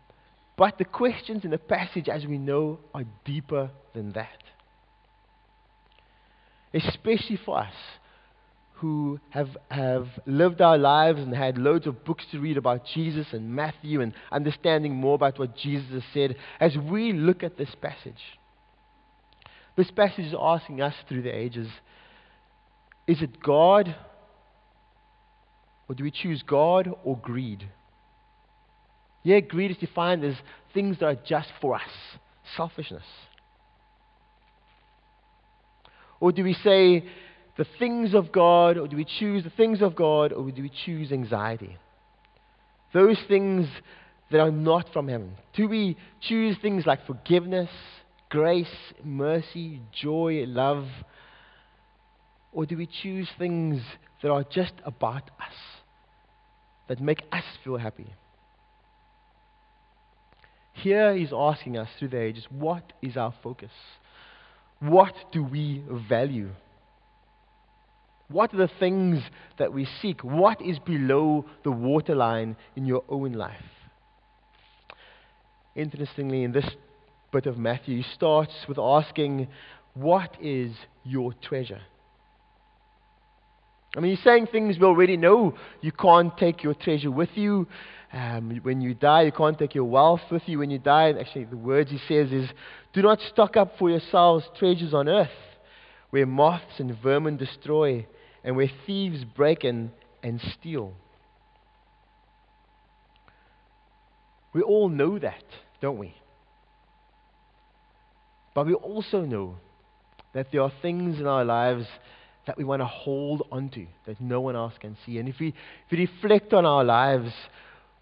but 0.56 0.78
the 0.78 0.86
questions 0.86 1.44
in 1.44 1.52
the 1.52 1.58
passage, 1.58 2.08
as 2.08 2.26
we 2.26 2.38
know, 2.38 2.80
are 2.94 3.04
deeper 3.26 3.72
than 3.94 4.14
that. 4.14 4.44
Especially 6.74 7.40
for 7.44 7.60
us 7.60 7.74
who 8.76 9.20
have, 9.30 9.50
have 9.70 10.08
lived 10.26 10.62
our 10.62 10.78
lives 10.78 11.20
and 11.20 11.36
had 11.36 11.58
loads 11.58 11.86
of 11.86 12.06
books 12.06 12.26
to 12.32 12.40
read 12.40 12.58
about 12.58 12.86
Jesus 12.94 13.28
and 13.32 13.54
Matthew 13.56 14.02
and 14.02 14.14
understanding 14.32 14.96
more 14.96 15.16
about 15.16 15.38
what 15.38 15.56
Jesus 15.58 15.92
has 15.92 16.04
said, 16.14 16.36
as 16.60 16.78
we 16.78 17.12
look 17.14 17.44
at 17.44 17.58
this 17.58 17.76
passage, 17.82 18.22
this 19.76 19.92
passage 19.92 20.26
is 20.26 20.36
asking 20.40 20.82
us 20.82 20.96
through 21.08 21.24
the 21.24 21.36
ages 21.36 21.68
is 23.08 23.22
it 23.22 23.42
God 23.42 23.96
or 25.90 25.96
do 25.96 26.04
we 26.04 26.12
choose 26.12 26.44
God 26.44 26.90
or 27.04 27.18
greed? 27.18 27.68
Yeah, 29.24 29.40
greed 29.40 29.72
is 29.72 29.78
defined 29.78 30.24
as 30.24 30.36
things 30.74 31.00
that 31.00 31.06
are 31.06 31.18
just 31.28 31.50
for 31.60 31.76
us, 31.76 31.82
selfishness. 32.56 33.04
Or 36.20 36.32
do 36.32 36.44
we 36.44 36.54
say, 36.54 37.04
the 37.58 37.66
things 37.80 38.14
of 38.14 38.32
God, 38.32 38.78
or 38.78 38.88
do 38.88 38.96
we 38.96 39.06
choose 39.06 39.44
the 39.44 39.50
things 39.50 39.82
of 39.82 39.96
God, 39.96 40.32
or 40.32 40.50
do 40.52 40.62
we 40.62 40.72
choose 40.86 41.12
anxiety? 41.12 41.78
Those 42.94 43.18
things 43.28 43.68
that 44.32 44.40
are 44.40 44.52
not 44.52 44.92
from 44.94 45.08
heaven. 45.08 45.36
Do 45.54 45.68
we 45.68 45.98
choose 46.22 46.58
things 46.62 46.86
like 46.86 47.06
forgiveness, 47.06 47.70
grace, 48.30 48.68
mercy, 49.04 49.82
joy, 49.94 50.46
love? 50.48 50.88
Or 52.54 52.66
do 52.66 52.78
we 52.78 52.88
choose 53.02 53.30
things 53.38 53.82
that 54.22 54.32
are 54.32 54.44
just 54.44 54.74
about 54.86 55.24
us, 55.24 55.56
that 56.88 57.02
make 57.02 57.24
us 57.32 57.44
feel 57.64 57.78
happy? 57.78 58.08
Here 60.82 61.16
he's 61.16 61.32
asking 61.32 61.78
us 61.78 61.90
through 62.00 62.10
the 62.10 62.20
ages 62.20 62.46
what 62.50 62.94
is 63.02 63.16
our 63.16 63.34
focus? 63.44 63.72
What 64.80 65.14
do 65.32 65.44
we 65.44 65.84
value? 66.10 66.50
What 68.30 68.54
are 68.54 68.58
the 68.58 68.72
things 68.80 69.22
that 69.60 69.74
we 69.74 69.88
seek? 70.02 70.24
What 70.24 70.62
is 70.62 70.80
below 70.80 71.46
the 71.64 71.72
waterline 71.72 72.56
in 72.76 72.86
your 72.86 73.04
own 73.10 73.34
life? 73.34 73.62
Interestingly, 75.76 76.44
in 76.44 76.52
this 76.52 76.66
bit 77.32 77.46
of 77.46 77.58
Matthew, 77.58 77.98
he 77.98 78.14
starts 78.16 78.54
with 78.68 78.80
asking, 78.80 79.50
What 79.94 80.36
is 80.42 80.72
your 81.04 81.34
treasure? 81.34 81.82
I 83.96 84.00
mean, 84.00 84.16
he's 84.16 84.24
saying 84.24 84.48
things 84.48 84.80
we 84.80 84.86
already 84.86 85.18
know. 85.18 85.56
You 85.82 85.92
can't 85.92 86.36
take 86.38 86.64
your 86.64 86.74
treasure 86.74 87.12
with 87.12 87.30
you. 87.36 87.68
Um, 88.14 88.60
when 88.64 88.82
you 88.82 88.94
die, 88.94 89.24
you 89.24 89.32
can't 89.32 89.58
take 89.58 89.76
your 89.76 89.86
wealth 89.86 90.22
with 90.32 90.44
you. 90.46 90.60
When 90.60 90.70
you 90.70 90.80
die, 90.80 91.12
actually, 91.12 91.46
the 91.46 91.58
words 91.58 91.92
he 91.92 91.98
says 92.08 92.32
is, 92.32 92.50
Do 92.94 93.02
not 93.02 93.20
stock 93.32 93.58
up 93.58 93.78
for 93.78 93.90
yourselves 93.90 94.46
treasures 94.58 94.94
on 94.94 95.10
earth, 95.10 95.30
where 96.10 96.26
moths 96.26 96.80
and 96.80 96.98
vermin 97.02 97.38
destroy 97.38 98.06
and 98.44 98.56
where 98.56 98.70
thieves 98.86 99.24
break 99.24 99.64
in 99.64 99.92
and 100.24 100.42
steal. 100.60 100.94
We 104.54 104.62
all 104.62 104.90
know 104.90 105.20
that, 105.20 105.44
don't 105.82 105.98
we? 105.98 106.16
But 108.54 108.68
we 108.68 108.74
also 108.74 109.22
know 109.22 109.56
that 110.34 110.48
there 110.52 110.62
are 110.62 110.72
things 110.82 111.20
in 111.20 111.28
our 111.28 111.46
lives 111.46 111.86
that 112.48 112.58
we 112.58 112.64
want 112.64 112.82
to 112.82 112.86
hold 112.86 113.48
onto 113.52 113.86
that 114.06 114.20
no 114.20 114.42
one 114.42 114.56
else 114.56 114.74
can 114.80 114.98
see. 115.06 115.18
And 115.20 115.30
if 115.30 115.36
we, 115.40 115.50
if 115.50 115.92
we 115.92 116.00
reflect 116.00 116.54
on 116.54 116.66
our 116.66 116.84
lives, 116.84 117.32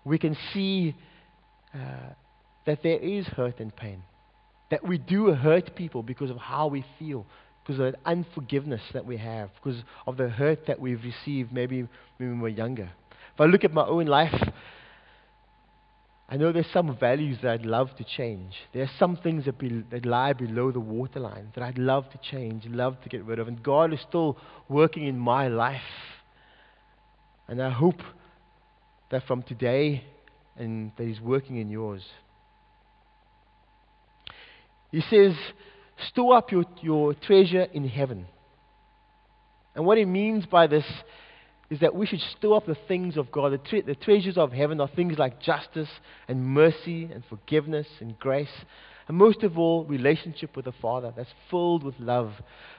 we 0.06 0.18
can 0.18 0.38
see 0.54 0.96
uh, 1.74 2.14
that 2.66 2.82
there 2.84 3.00
is 3.00 3.26
hurt 3.28 3.60
and 3.60 3.76
pain. 3.76 4.02
That 4.72 4.88
we 4.88 4.98
do 4.98 5.34
hurt 5.34 5.76
people 5.76 6.04
because 6.04 6.30
of 6.30 6.38
how 6.38 6.68
we 6.68 6.86
feel, 6.98 7.26
because 7.64 7.80
of 7.80 7.94
the 7.94 8.00
unforgiveness 8.06 8.82
that 8.94 9.06
we 9.06 9.18
have, 9.18 9.50
because 9.62 9.82
of 10.08 10.18
the 10.18 10.30
hurt 10.30 10.68
that 10.68 10.80
we've 10.80 11.04
received 11.04 11.52
maybe 11.52 11.88
when 12.18 12.38
we 12.38 12.42
were 12.42 12.50
younger. 12.50 12.90
If 13.34 13.42
I 13.42 13.46
look 13.46 13.64
at 13.64 13.74
my 13.74 13.86
own 13.86 14.06
life, 14.06 14.34
I 16.32 16.38
know 16.38 16.52
there's 16.52 16.72
some 16.72 16.96
values 16.96 17.40
that 17.42 17.52
I'd 17.52 17.66
love 17.66 17.96
to 17.98 18.04
change. 18.04 18.54
There 18.72 18.84
are 18.84 18.92
some 19.00 19.18
things 19.18 19.46
that, 19.46 19.58
be, 19.58 19.84
that 19.90 20.06
lie 20.06 20.34
below 20.34 20.72
the 20.72 20.80
waterline 20.80 21.52
that 21.56 21.64
I'd 21.64 21.80
love 21.80 22.08
to 22.12 22.20
change, 22.32 22.66
love 22.68 23.02
to 23.02 23.10
get 23.10 23.26
rid 23.26 23.40
of. 23.40 23.48
And 23.48 23.64
God 23.64 23.94
is 23.94 24.00
still 24.08 24.38
working 24.68 25.08
in 25.08 25.18
my 25.18 25.48
life. 25.48 25.82
And 27.48 27.60
I 27.60 27.72
hope 27.72 28.02
that 29.10 29.26
from 29.26 29.42
today 29.42 30.04
and 30.56 30.92
that 30.98 31.08
He's 31.08 31.20
working 31.20 31.58
in 31.58 31.72
yours. 31.72 32.04
He 34.92 35.02
says, 35.02 35.34
store 36.10 36.38
up 36.38 36.52
your, 36.52 36.66
your 36.82 37.16
treasure 37.16 37.64
in 37.74 37.88
heaven. 37.88 38.28
And 39.76 39.86
what 39.86 39.98
he 39.98 40.06
means 40.06 40.46
by 40.46 40.68
this 40.68 40.86
is 41.70 41.80
that 41.82 41.94
we 41.94 42.08
should 42.08 42.22
store 42.38 42.58
up 42.58 42.66
the 42.66 42.78
things 42.88 43.16
of 43.16 43.32
God. 43.32 43.52
The, 43.52 43.58
tre- 43.60 43.82
the 43.82 43.96
treasures 43.96 44.38
of 44.38 44.52
heaven 44.52 44.82
are 44.82 44.88
things 44.88 45.18
like 45.18 45.40
justice 45.40 45.90
and 46.28 46.46
mercy 46.46 47.10
and 47.14 47.24
forgiveness 47.30 47.88
and 48.00 48.18
grace. 48.18 48.48
And 49.08 49.18
most 49.18 49.44
of 49.44 49.58
all, 49.58 49.86
relationship 49.86 50.56
with 50.56 50.66
the 50.66 50.72
Father 50.72 51.14
that's 51.16 51.30
filled 51.50 51.84
with 51.84 51.96
love. 52.00 52.32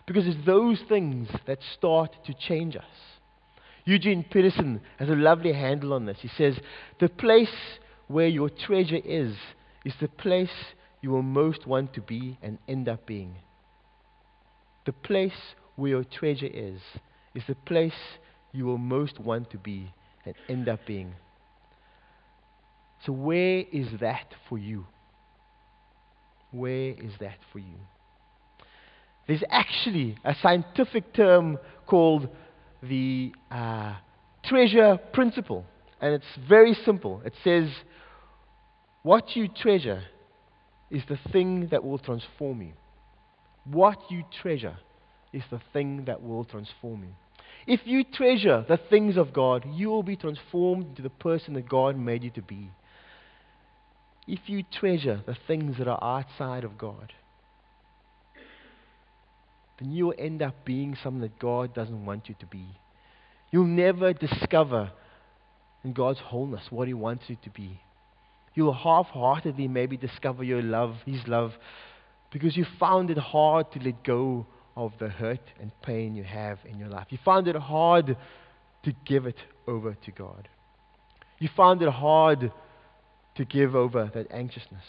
Because 0.07 0.26
it's 0.26 0.44
those 0.44 0.81
things 0.88 1.29
that 1.46 1.59
start 1.76 2.16
to 2.26 2.35
change 2.35 2.76
us. 2.76 2.85
Eugene 3.85 4.24
Peterson 4.24 4.81
has 4.98 5.09
a 5.09 5.14
lovely 5.14 5.53
handle 5.53 5.92
on 5.92 6.07
this. 6.07 6.18
He 6.20 6.31
says, 6.37 6.59
The 7.00 7.09
place 7.09 7.48
where 8.09 8.29
your 8.29 8.50
treasure 8.50 9.00
is, 9.05 9.35
is 9.85 9.94
the 10.00 10.09
place 10.09 10.50
you 11.00 11.11
will 11.11 11.22
most 11.22 11.66
want 11.66 11.94
to 11.94 12.00
be 12.00 12.38
and 12.42 12.59
end 12.68 12.88
up 12.88 13.07
being. 13.07 13.37
The 14.85 14.92
place 14.92 15.55
where 15.76 15.90
your 15.90 16.05
treasure 16.05 16.50
is, 16.53 16.81
is 17.35 17.42
the 17.46 17.55
place 17.55 17.92
you 18.52 18.64
will 18.64 18.78
most 18.78 19.18
want 19.18 19.50
to 19.50 19.58
be 19.58 19.92
and 20.24 20.34
end 20.48 20.68
up 20.68 20.80
being. 20.86 21.14
So, 23.04 23.12
where 23.12 23.64
is 23.72 23.88
that 24.00 24.34
for 24.48 24.58
you? 24.58 24.86
Where 26.50 26.90
is 26.92 27.12
that 27.20 27.38
for 27.52 27.58
you? 27.58 27.76
There's 29.26 29.44
actually 29.48 30.16
a 30.24 30.34
scientific 30.42 31.12
term 31.14 31.58
called 31.86 32.28
the 32.82 33.32
uh, 33.50 33.94
treasure 34.44 34.98
principle, 35.12 35.64
and 36.00 36.14
it's 36.14 36.48
very 36.48 36.74
simple. 36.84 37.22
It 37.24 37.34
says, 37.44 37.68
What 39.02 39.36
you 39.36 39.48
treasure 39.48 40.02
is 40.90 41.02
the 41.08 41.18
thing 41.30 41.68
that 41.70 41.84
will 41.84 41.98
transform 41.98 42.62
you. 42.62 42.72
What 43.64 44.10
you 44.10 44.24
treasure 44.42 44.76
is 45.32 45.42
the 45.50 45.60
thing 45.72 46.04
that 46.06 46.22
will 46.22 46.44
transform 46.44 47.04
you. 47.04 47.14
If 47.70 47.83
you 47.85 48.02
treasure 48.02 48.64
the 48.68 48.78
things 48.78 49.16
of 49.16 49.33
God, 49.33 49.64
you 49.72 49.90
will 49.90 50.02
be 50.02 50.16
transformed 50.16 50.87
into 50.87 51.02
the 51.02 51.09
person 51.09 51.54
that 51.54 51.68
God 51.68 51.96
made 51.96 52.24
you 52.24 52.30
to 52.30 52.42
be. 52.42 52.68
If 54.26 54.40
you 54.46 54.64
treasure 54.64 55.22
the 55.24 55.37
things 55.46 55.78
that 55.78 55.87
are 55.87 56.02
outside 56.02 56.64
of 56.64 56.76
God, 56.76 57.12
then 59.78 59.92
you 59.92 60.06
will 60.06 60.14
end 60.18 60.42
up 60.42 60.64
being 60.64 60.96
something 61.00 61.20
that 61.20 61.38
God 61.38 61.72
doesn't 61.72 62.04
want 62.04 62.28
you 62.28 62.35
to 62.40 62.46
be. 62.46 62.66
You'll 63.52 63.66
never 63.66 64.12
discover 64.14 64.90
in 65.85 65.92
God's 65.92 66.18
wholeness 66.18 66.64
what 66.70 66.88
He 66.88 66.94
wants 66.94 67.26
you 67.28 67.37
to 67.44 67.50
be. 67.50 67.80
You'll 68.52 68.72
half 68.72 69.06
heartedly 69.06 69.68
maybe 69.68 69.96
discover 69.96 70.42
your 70.42 70.61
love, 70.61 70.96
His 71.06 71.24
love, 71.28 71.52
because 72.33 72.56
you 72.56 72.66
found 72.80 73.11
it 73.11 73.18
hard 73.18 73.70
to 73.74 73.78
let 73.78 74.02
go 74.02 74.46
of 74.80 74.92
the 74.98 75.08
hurt 75.08 75.42
and 75.60 75.70
pain 75.82 76.14
you 76.14 76.24
have 76.24 76.58
in 76.64 76.78
your 76.78 76.88
life. 76.88 77.06
You 77.10 77.18
found 77.22 77.46
it 77.48 77.56
hard 77.56 78.16
to 78.84 78.92
give 79.04 79.26
it 79.26 79.36
over 79.68 79.94
to 79.94 80.10
God. 80.10 80.48
You 81.38 81.50
found 81.54 81.82
it 81.82 81.90
hard 81.90 82.50
to 83.36 83.44
give 83.44 83.74
over 83.74 84.10
that 84.14 84.30
anxiousness. 84.30 84.84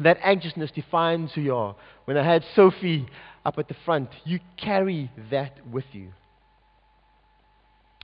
That 0.00 0.18
anxiousness 0.22 0.70
defines 0.70 1.32
who 1.34 1.42
you 1.42 1.54
are. 1.54 1.76
When 2.06 2.16
I 2.16 2.24
had 2.24 2.44
Sophie 2.54 3.06
up 3.44 3.58
at 3.58 3.68
the 3.68 3.76
front, 3.84 4.08
you 4.24 4.40
carry 4.56 5.10
that 5.30 5.52
with 5.70 5.84
you. 5.92 6.12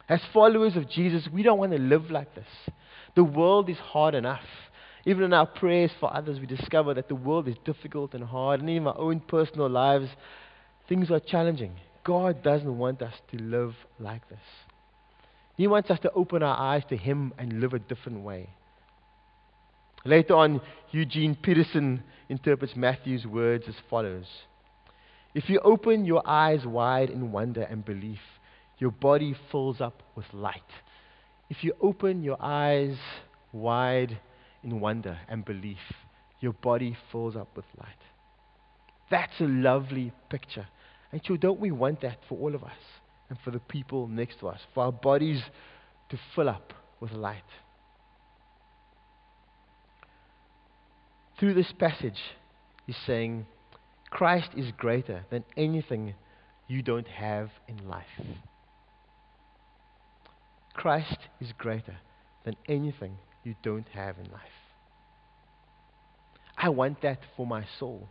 As 0.06 0.20
followers 0.34 0.76
of 0.76 0.88
Jesus, 0.90 1.26
we 1.32 1.42
don't 1.42 1.58
want 1.58 1.72
to 1.72 1.78
live 1.78 2.10
like 2.10 2.34
this. 2.34 2.46
The 3.14 3.24
world 3.24 3.70
is 3.70 3.78
hard 3.78 4.14
enough. 4.14 4.44
Even 5.06 5.24
in 5.24 5.32
our 5.32 5.46
prayers 5.46 5.90
for 5.98 6.14
others, 6.14 6.40
we 6.40 6.46
discover 6.46 6.92
that 6.94 7.08
the 7.08 7.14
world 7.14 7.48
is 7.48 7.56
difficult 7.64 8.12
and 8.14 8.24
hard. 8.24 8.60
And 8.60 8.68
even 8.68 8.86
our 8.86 8.98
own 8.98 9.20
personal 9.20 9.68
lives, 9.68 10.08
things 10.88 11.10
are 11.10 11.20
challenging. 11.20 11.72
God 12.04 12.42
doesn't 12.42 12.78
want 12.78 13.02
us 13.02 13.14
to 13.32 13.42
live 13.42 13.74
like 13.98 14.28
this. 14.28 14.38
He 15.56 15.66
wants 15.66 15.90
us 15.90 15.98
to 16.00 16.12
open 16.12 16.42
our 16.42 16.58
eyes 16.58 16.82
to 16.88 16.96
Him 16.96 17.32
and 17.38 17.60
live 17.60 17.72
a 17.74 17.78
different 17.78 18.20
way. 18.20 18.50
Later 20.04 20.34
on, 20.34 20.60
Eugene 20.90 21.34
Peterson 21.34 22.02
interprets 22.28 22.76
Matthew's 22.76 23.26
words 23.26 23.64
as 23.68 23.74
follows 23.88 24.26
If 25.34 25.48
you 25.48 25.60
open 25.60 26.04
your 26.04 26.22
eyes 26.26 26.66
wide 26.66 27.08
in 27.08 27.32
wonder 27.32 27.62
and 27.62 27.84
belief, 27.84 28.18
your 28.78 28.90
body 28.90 29.34
fills 29.50 29.80
up 29.80 30.02
with 30.14 30.26
light. 30.32 30.60
If 31.48 31.62
you 31.62 31.74
open 31.80 32.22
your 32.22 32.36
eyes 32.40 32.96
wide 33.52 34.18
in 34.62 34.80
wonder 34.80 35.18
and 35.28 35.44
belief, 35.44 35.78
your 36.40 36.52
body 36.52 36.96
fills 37.10 37.36
up 37.36 37.56
with 37.56 37.66
light. 37.78 37.88
That's 39.14 39.38
a 39.38 39.44
lovely 39.44 40.10
picture. 40.28 40.66
And 41.12 41.20
so, 41.24 41.36
don't 41.36 41.60
we 41.60 41.70
want 41.70 42.00
that 42.00 42.18
for 42.28 42.36
all 42.36 42.52
of 42.52 42.64
us 42.64 42.82
and 43.30 43.38
for 43.44 43.52
the 43.52 43.60
people 43.60 44.08
next 44.08 44.40
to 44.40 44.48
us, 44.48 44.58
for 44.74 44.86
our 44.86 44.90
bodies 44.90 45.40
to 46.08 46.18
fill 46.34 46.48
up 46.48 46.72
with 46.98 47.12
light? 47.12 47.44
Through 51.38 51.54
this 51.54 51.72
passage, 51.78 52.18
he's 52.88 52.96
saying, 53.06 53.46
Christ 54.10 54.48
is 54.56 54.72
greater 54.76 55.24
than 55.30 55.44
anything 55.56 56.14
you 56.66 56.82
don't 56.82 57.06
have 57.06 57.50
in 57.68 57.88
life. 57.88 58.04
Christ 60.72 61.18
is 61.40 61.52
greater 61.56 61.98
than 62.44 62.56
anything 62.68 63.16
you 63.44 63.54
don't 63.62 63.86
have 63.94 64.18
in 64.18 64.28
life. 64.32 64.42
I 66.58 66.70
want 66.70 67.00
that 67.02 67.20
for 67.36 67.46
my 67.46 67.64
soul. 67.78 68.08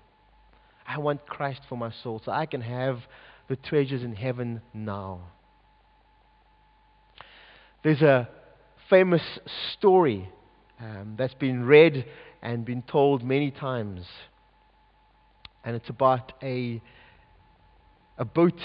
I 0.88 1.00
want 1.00 1.26
Christ 1.26 1.62
for 1.70 1.78
my 1.78 1.92
soul 2.04 2.22
so 2.24 2.32
I 2.32 2.46
can 2.46 2.62
have 2.62 3.00
the 3.48 3.56
treasures 3.56 4.04
in 4.04 4.14
heaven 4.16 4.62
now. 4.74 5.22
There's 7.84 8.02
a 8.02 8.30
famous 8.90 9.22
story 9.74 10.30
um, 10.80 11.16
that's 11.18 11.34
been 11.34 11.66
read 11.66 12.06
and 12.42 12.66
been 12.66 12.82
told 12.82 13.24
many 13.24 13.52
times. 13.52 14.06
And 15.64 15.76
it's 15.76 15.90
about 15.90 16.34
a, 16.42 16.82
a 18.18 18.26
boat, 18.26 18.60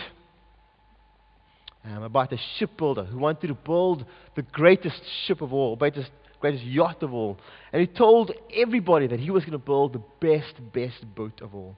um, 1.84 2.02
about 2.02 2.32
a 2.32 2.38
shipbuilder 2.56 3.04
who 3.04 3.18
wanted 3.18 3.48
to 3.48 3.54
build 3.54 4.04
the 4.34 4.42
greatest 4.42 5.00
ship 5.26 5.40
of 5.40 5.52
all, 5.52 5.76
greatest, 5.76 6.10
greatest 6.40 6.64
yacht 6.64 7.02
of 7.02 7.12
all. 7.12 7.38
And 7.72 7.80
he 7.80 7.86
told 7.86 8.32
everybody 8.54 9.06
that 9.08 9.20
he 9.20 9.30
was 9.30 9.44
going 9.44 9.52
to 9.52 9.58
build 9.58 9.92
the 9.92 10.02
best, 10.20 10.54
best 10.72 11.04
boat 11.14 11.40
of 11.40 11.54
all. 11.54 11.76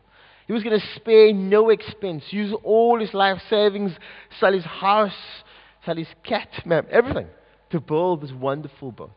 He 0.50 0.54
was 0.54 0.64
going 0.64 0.80
to 0.80 0.86
spare 0.96 1.32
no 1.32 1.70
expense, 1.70 2.24
use 2.30 2.52
all 2.64 2.98
his 2.98 3.14
life 3.14 3.40
savings, 3.48 3.92
sell 4.40 4.52
his 4.52 4.64
house, 4.64 5.14
sell 5.86 5.94
his 5.94 6.08
cat, 6.24 6.48
man, 6.66 6.88
everything 6.90 7.28
to 7.70 7.78
build 7.78 8.22
this 8.22 8.32
wonderful 8.32 8.90
boat. 8.90 9.12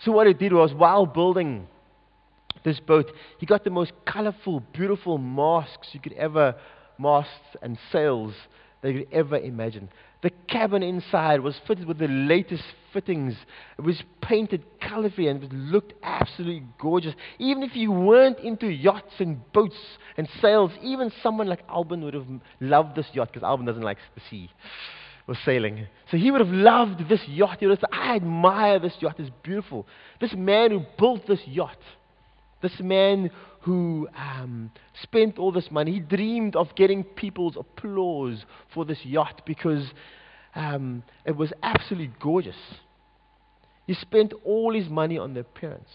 So, 0.00 0.10
what 0.10 0.26
he 0.26 0.32
did 0.32 0.52
was, 0.52 0.74
while 0.74 1.06
building 1.06 1.68
this 2.64 2.80
boat, 2.80 3.12
he 3.38 3.46
got 3.46 3.62
the 3.62 3.70
most 3.70 3.92
colorful, 4.04 4.64
beautiful 4.72 5.16
masks 5.16 5.90
you 5.92 6.00
could 6.00 6.14
ever, 6.14 6.56
masts 6.98 7.56
and 7.62 7.78
sails 7.92 8.34
that 8.82 8.90
you 8.90 9.04
could 9.04 9.14
ever 9.14 9.38
imagine. 9.38 9.90
The 10.22 10.30
cabin 10.48 10.82
inside 10.82 11.40
was 11.40 11.58
fitted 11.66 11.86
with 11.86 11.98
the 11.98 12.08
latest 12.08 12.64
fittings. 12.92 13.34
It 13.78 13.82
was 13.82 14.02
painted 14.20 14.64
colorfully 14.80 15.30
and 15.30 15.42
it 15.42 15.52
looked 15.52 15.94
absolutely 16.02 16.64
gorgeous. 16.78 17.14
Even 17.38 17.62
if 17.62 17.74
you 17.74 17.90
weren't 17.90 18.38
into 18.40 18.68
yachts 18.68 19.14
and 19.18 19.40
boats 19.52 19.76
and 20.18 20.28
sails, 20.42 20.72
even 20.82 21.10
someone 21.22 21.46
like 21.46 21.62
Alban 21.68 22.04
would 22.04 22.14
have 22.14 22.26
loved 22.60 22.96
this 22.96 23.06
yacht 23.14 23.28
because 23.32 23.42
Alban 23.42 23.64
doesn't 23.64 23.82
like 23.82 23.98
the 24.14 24.20
sea 24.28 24.50
or 25.26 25.36
sailing. 25.44 25.86
So 26.10 26.18
he 26.18 26.30
would 26.30 26.40
have 26.40 26.52
loved 26.52 27.08
this 27.08 27.26
yacht. 27.26 27.58
He 27.60 27.66
would 27.66 27.78
have 27.78 27.88
said, 27.90 27.98
I 27.98 28.16
admire 28.16 28.78
this 28.78 28.96
yacht. 29.00 29.16
It's 29.18 29.30
beautiful. 29.42 29.86
This 30.20 30.34
man 30.34 30.70
who 30.70 30.84
built 30.98 31.26
this 31.26 31.40
yacht, 31.46 31.78
this 32.62 32.78
man 32.80 33.30
who 33.62 34.08
um, 34.16 34.70
spent 35.02 35.38
all 35.38 35.52
this 35.52 35.70
money, 35.70 35.92
he 35.92 36.00
dreamed 36.00 36.56
of 36.56 36.74
getting 36.76 37.04
people's 37.04 37.56
applause 37.56 38.44
for 38.72 38.84
this 38.84 38.98
yacht 39.04 39.42
because 39.46 39.84
um, 40.54 41.02
it 41.24 41.36
was 41.36 41.52
absolutely 41.62 42.12
gorgeous. 42.20 42.56
He 43.86 43.94
spent 43.94 44.32
all 44.44 44.74
his 44.74 44.88
money 44.88 45.18
on 45.18 45.34
the 45.34 45.40
appearance. 45.40 45.88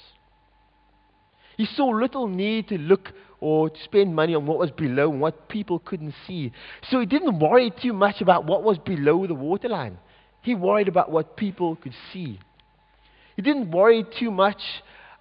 He 1.58 1.66
saw 1.66 1.86
little 1.86 2.28
need 2.28 2.68
to 2.68 2.78
look 2.78 3.14
or 3.40 3.70
to 3.70 3.84
spend 3.84 4.16
money 4.16 4.36
on 4.36 4.46
what 4.46 4.58
was 4.58 4.72
below 4.72 5.12
and 5.12 5.22
what 5.22 5.48
people 5.48 5.80
couldn't 5.80 6.14
see. 6.28 6.52
So 6.90 7.00
he 7.00 7.06
didn't 7.06 7.40
worry 7.40 7.72
too 7.82 7.94
much 7.94 8.22
about 8.22 8.46
what 8.46 8.64
was 8.64 8.78
below 8.78 9.26
the 9.28 9.34
waterline. 9.34 9.98
He 10.42 10.56
worried 10.56 10.88
about 10.88 11.12
what 11.12 11.38
people 11.38 11.76
could 11.76 11.94
see. 12.12 12.40
He 13.36 13.42
didn't 13.42 13.72
worry 13.72 14.06
too 14.20 14.32
much 14.32 14.62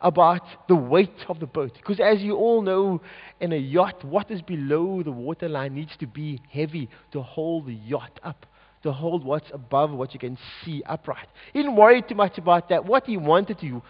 about 0.04 0.42
the 0.68 0.76
weight 0.76 1.24
of 1.28 1.40
the 1.40 1.46
boat. 1.46 1.72
Because 1.74 1.98
as 1.98 2.20
you 2.20 2.36
all 2.36 2.62
know, 2.62 3.00
in 3.40 3.52
a 3.52 3.56
yacht, 3.56 4.04
what 4.04 4.30
is 4.30 4.42
below 4.42 5.02
the 5.02 5.10
waterline 5.10 5.74
needs 5.74 5.96
to 5.98 6.06
be 6.06 6.40
heavy 6.52 6.88
to 7.12 7.22
hold 7.22 7.66
the 7.66 7.74
yacht 7.74 8.20
up, 8.22 8.46
to 8.82 8.92
hold 8.92 9.24
what's 9.24 9.50
above 9.52 9.90
what 9.90 10.12
you 10.12 10.20
can 10.20 10.38
see 10.62 10.82
upright. 10.86 11.26
He 11.52 11.60
didn't 11.60 11.76
worry 11.76 12.02
too 12.02 12.14
much 12.14 12.36
about 12.36 12.68
that. 12.68 12.84
What 12.84 13.06
he 13.06 13.16
wanted 13.16 13.58
to 13.60 13.82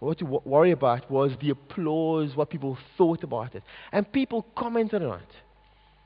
what 0.00 0.18
to 0.18 0.26
worry 0.44 0.72
about 0.72 1.10
was 1.10 1.32
the 1.40 1.50
applause, 1.50 2.36
what 2.36 2.50
people 2.50 2.76
thought 2.98 3.22
about 3.22 3.54
it. 3.54 3.62
And 3.90 4.10
people 4.12 4.44
commented 4.54 5.02
on 5.02 5.20
it. 5.20 5.28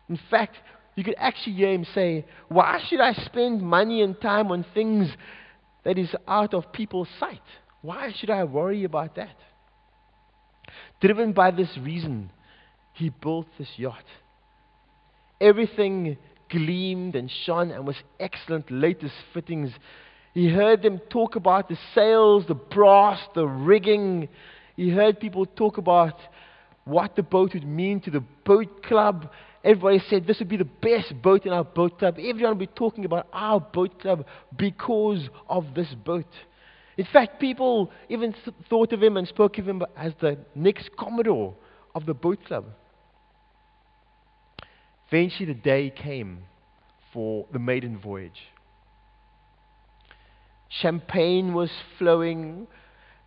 In 0.08 0.20
fact, 0.30 0.56
you 0.94 1.02
could 1.02 1.16
actually 1.18 1.54
hear 1.54 1.72
him 1.72 1.84
say, 1.94 2.24
Why 2.48 2.80
should 2.86 3.00
I 3.00 3.14
spend 3.14 3.62
money 3.62 4.02
and 4.02 4.20
time 4.20 4.52
on 4.52 4.64
things 4.74 5.08
that 5.84 5.98
is 5.98 6.14
out 6.28 6.54
of 6.54 6.70
people's 6.70 7.08
sight? 7.18 7.40
Why 7.82 8.12
should 8.16 8.30
I 8.30 8.44
worry 8.44 8.84
about 8.84 9.16
that? 9.16 9.36
Driven 11.00 11.32
by 11.32 11.50
this 11.50 11.76
reason, 11.78 12.30
he 12.92 13.10
built 13.10 13.46
this 13.58 13.68
yacht. 13.76 14.04
Everything 15.40 16.18
gleamed 16.50 17.14
and 17.14 17.30
shone 17.30 17.70
and 17.70 17.86
was 17.86 17.96
excellent, 18.18 18.70
latest 18.70 19.14
fittings 19.32 19.70
he 20.38 20.48
heard 20.48 20.82
them 20.82 21.00
talk 21.10 21.34
about 21.34 21.68
the 21.68 21.76
sails, 21.96 22.46
the 22.46 22.54
brass, 22.54 23.18
the 23.34 23.44
rigging. 23.44 24.28
He 24.76 24.88
heard 24.88 25.18
people 25.18 25.46
talk 25.46 25.78
about 25.78 26.14
what 26.84 27.16
the 27.16 27.24
boat 27.24 27.54
would 27.54 27.66
mean 27.66 28.00
to 28.02 28.10
the 28.12 28.22
boat 28.44 28.84
club. 28.84 29.32
Everybody 29.64 30.00
said 30.08 30.28
this 30.28 30.38
would 30.38 30.48
be 30.48 30.56
the 30.56 30.64
best 30.64 31.20
boat 31.22 31.44
in 31.44 31.52
our 31.52 31.64
boat 31.64 31.98
club. 31.98 32.18
Everyone 32.18 32.52
would 32.52 32.58
be 32.58 32.66
talking 32.68 33.04
about 33.04 33.26
our 33.32 33.58
boat 33.58 34.00
club 34.00 34.26
because 34.56 35.28
of 35.48 35.74
this 35.74 35.92
boat. 36.04 36.32
In 36.98 37.06
fact, 37.12 37.38
people 37.38 37.92
even 38.08 38.34
thought 38.68 38.92
of 38.92 39.00
him 39.00 39.16
and 39.16 39.26
spoke 39.28 39.56
of 39.58 39.68
him 39.68 39.82
as 39.96 40.12
the 40.20 40.36
next 40.56 40.90
Commodore 40.98 41.54
of 41.94 42.06
the 42.06 42.12
boat 42.12 42.44
club. 42.44 42.64
Eventually, 45.08 45.46
the 45.46 45.60
day 45.60 45.90
came 45.90 46.42
for 47.12 47.46
the 47.52 47.60
maiden 47.60 47.98
voyage. 47.98 48.40
Champagne 50.68 51.54
was 51.54 51.70
flowing. 51.98 52.66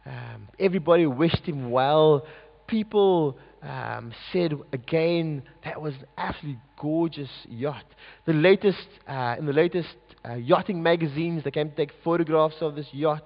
Um, 0.05 0.49
everybody 0.59 1.05
wished 1.07 1.45
him 1.45 1.71
well. 1.71 2.25
People 2.67 3.37
um, 3.63 4.13
said 4.33 4.53
again 4.73 5.43
that 5.63 5.81
was 5.81 5.93
an 5.93 6.05
absolutely 6.17 6.59
gorgeous 6.79 7.29
yacht. 7.47 7.85
The 8.25 8.33
latest 8.33 8.87
uh, 9.07 9.35
in 9.39 9.45
the 9.45 9.53
latest 9.53 9.95
uh, 10.27 10.35
yachting 10.35 10.83
magazines, 10.83 11.45
they 11.45 11.51
came 11.51 11.69
to 11.69 11.75
take 11.75 11.91
photographs 12.03 12.55
of 12.61 12.75
this 12.75 12.87
yacht. 12.91 13.25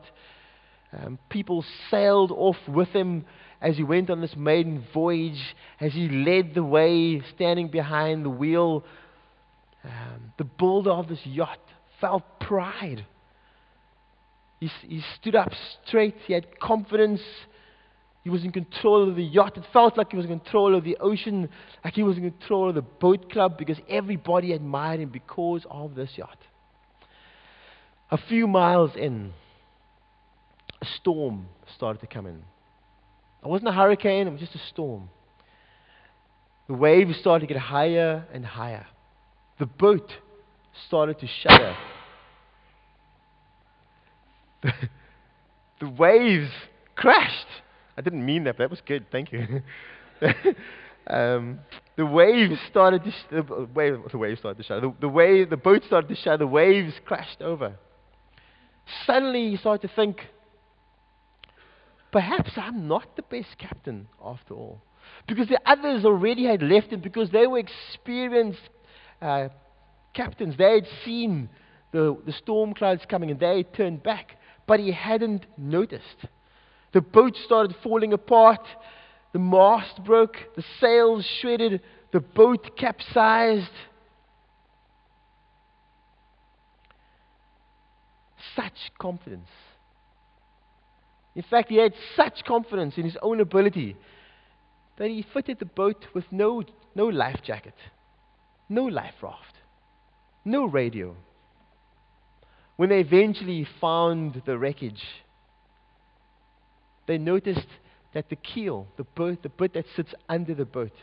Um, 0.97 1.19
people 1.29 1.65
sailed 1.91 2.31
off 2.31 2.57
with 2.67 2.89
him 2.89 3.25
as 3.61 3.75
he 3.75 3.83
went 3.83 4.09
on 4.09 4.21
this 4.21 4.35
maiden 4.35 4.85
voyage, 4.93 5.55
as 5.79 5.93
he 5.93 6.07
led 6.07 6.53
the 6.53 6.63
way, 6.63 7.21
standing 7.35 7.69
behind 7.69 8.23
the 8.23 8.29
wheel. 8.29 8.83
Um, 9.83 10.33
the 10.37 10.43
builder 10.43 10.91
of 10.91 11.07
this 11.07 11.19
yacht 11.25 11.59
felt 11.99 12.23
pride. 12.39 13.05
He, 14.59 14.69
he 14.87 15.01
stood 15.19 15.35
up 15.35 15.51
straight, 15.87 16.15
he 16.25 16.33
had 16.33 16.59
confidence. 16.59 17.21
He 18.23 18.31
was 18.31 18.43
in 18.43 18.51
control 18.51 19.07
of 19.07 19.15
the 19.15 19.23
yacht. 19.23 19.55
It 19.55 19.65
felt 19.71 19.97
like 19.97 20.09
he 20.09 20.17
was 20.17 20.25
in 20.25 20.39
control 20.39 20.75
of 20.75 20.83
the 20.83 20.97
ocean, 20.99 21.47
like 21.83 21.93
he 21.93 22.01
was 22.01 22.17
in 22.17 22.31
control 22.31 22.69
of 22.69 22.75
the 22.75 22.81
boat 22.81 23.31
club 23.31 23.55
because 23.57 23.77
everybody 23.87 24.53
admired 24.53 24.99
him 24.99 25.09
because 25.09 25.63
of 25.69 25.93
this 25.93 26.09
yacht. 26.15 26.39
A 28.09 28.17
few 28.17 28.47
miles 28.47 28.91
in, 28.95 29.33
a 30.85 30.95
storm 30.97 31.47
started 31.75 31.99
to 31.99 32.07
come 32.07 32.25
in. 32.25 32.43
It 33.43 33.47
wasn't 33.47 33.69
a 33.69 33.73
hurricane, 33.73 34.27
it 34.27 34.31
was 34.31 34.39
just 34.39 34.55
a 34.55 34.67
storm. 34.69 35.09
The 36.67 36.73
waves 36.73 37.17
started 37.19 37.47
to 37.47 37.53
get 37.53 37.61
higher 37.61 38.25
and 38.33 38.45
higher. 38.45 38.87
The 39.59 39.67
boat 39.67 40.11
started 40.87 41.19
to 41.19 41.27
shudder. 41.27 41.77
The, 44.63 45.89
waves 45.97 46.49
crashed. 46.95 47.45
I 47.97 48.01
didn't 48.01 48.25
mean 48.25 48.45
that, 48.45 48.57
but 48.57 48.63
that 48.63 48.69
was 48.69 48.81
good. 48.85 49.05
Thank 49.11 49.31
you. 49.31 49.61
um, 51.07 51.59
the 51.95 52.05
waves 52.05 52.59
started 52.69 53.03
to 53.03 53.11
sh- 53.11 53.25
the 53.31 53.67
wave, 53.73 53.99
the 54.11 54.17
waves 54.17 54.39
started 54.39 54.57
to 54.61 54.67
shudder. 54.67 54.81
The, 54.81 54.93
the 55.01 55.09
wave, 55.09 55.49
the 55.49 55.57
boat 55.57 55.83
started 55.85 56.07
to 56.07 56.15
shudder. 56.15 56.37
The 56.37 56.47
waves 56.47 56.93
crashed 57.05 57.41
over. 57.41 57.75
Suddenly, 59.05 59.47
you 59.47 59.57
start 59.57 59.81
to 59.83 59.87
think, 59.87 60.21
perhaps 62.11 62.51
I'm 62.57 62.87
not 62.87 63.15
the 63.15 63.23
best 63.23 63.57
captain 63.57 64.07
after 64.23 64.53
all. 64.53 64.81
Because 65.27 65.47
the 65.47 65.59
others 65.65 66.05
already 66.05 66.45
had 66.45 66.61
left 66.61 66.87
him, 66.87 67.01
because 67.01 67.29
they 67.31 67.47
were 67.47 67.59
experienced 67.59 68.61
uh, 69.21 69.49
captains. 70.13 70.55
They 70.57 70.73
had 70.75 70.87
seen 71.03 71.49
the, 71.91 72.17
the 72.25 72.33
storm 72.33 72.73
clouds 72.73 73.03
coming 73.07 73.31
and 73.31 73.39
they 73.39 73.57
had 73.57 73.73
turned 73.73 74.03
back, 74.03 74.37
but 74.67 74.79
he 74.79 74.91
hadn't 74.91 75.45
noticed. 75.57 76.27
The 76.93 77.01
boat 77.01 77.35
started 77.45 77.75
falling 77.83 78.13
apart, 78.13 78.65
the 79.33 79.39
mast 79.39 80.03
broke, 80.03 80.37
the 80.55 80.63
sails 80.79 81.25
shredded, 81.39 81.81
the 82.11 82.21
boat 82.21 82.77
capsized. 82.77 83.71
Such 88.55 88.91
confidence. 88.97 89.49
In 91.35 91.43
fact, 91.43 91.69
he 91.69 91.77
had 91.77 91.93
such 92.15 92.45
confidence 92.45 92.97
in 92.97 93.03
his 93.03 93.17
own 93.21 93.41
ability 93.41 93.97
that 94.97 95.09
he 95.09 95.25
fitted 95.33 95.59
the 95.59 95.65
boat 95.65 96.05
with 96.13 96.23
no, 96.31 96.63
no 96.95 97.07
life 97.07 97.41
jacket, 97.43 97.75
no 98.69 98.85
life 98.85 99.15
raft, 99.21 99.55
no 100.45 100.65
radio. 100.65 101.15
When 102.77 102.89
they 102.89 102.99
eventually 102.99 103.67
found 103.81 104.41
the 104.45 104.57
wreckage, 104.57 105.03
they 107.07 107.17
noticed 107.17 107.67
that 108.13 108.29
the 108.29 108.35
keel, 108.37 108.87
the 108.95 109.03
boat, 109.03 109.43
the 109.43 109.49
bit 109.49 109.73
that 109.73 109.85
sits 109.95 110.13
under 110.29 110.55
the 110.55 110.65
boat, 110.65 110.93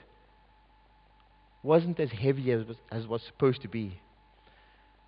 wasn't 1.63 2.01
as 2.01 2.11
heavy 2.11 2.51
as 2.51 2.67
was, 2.67 2.77
as 2.91 3.07
was 3.07 3.23
supposed 3.23 3.63
to 3.63 3.69
be. 3.69 4.01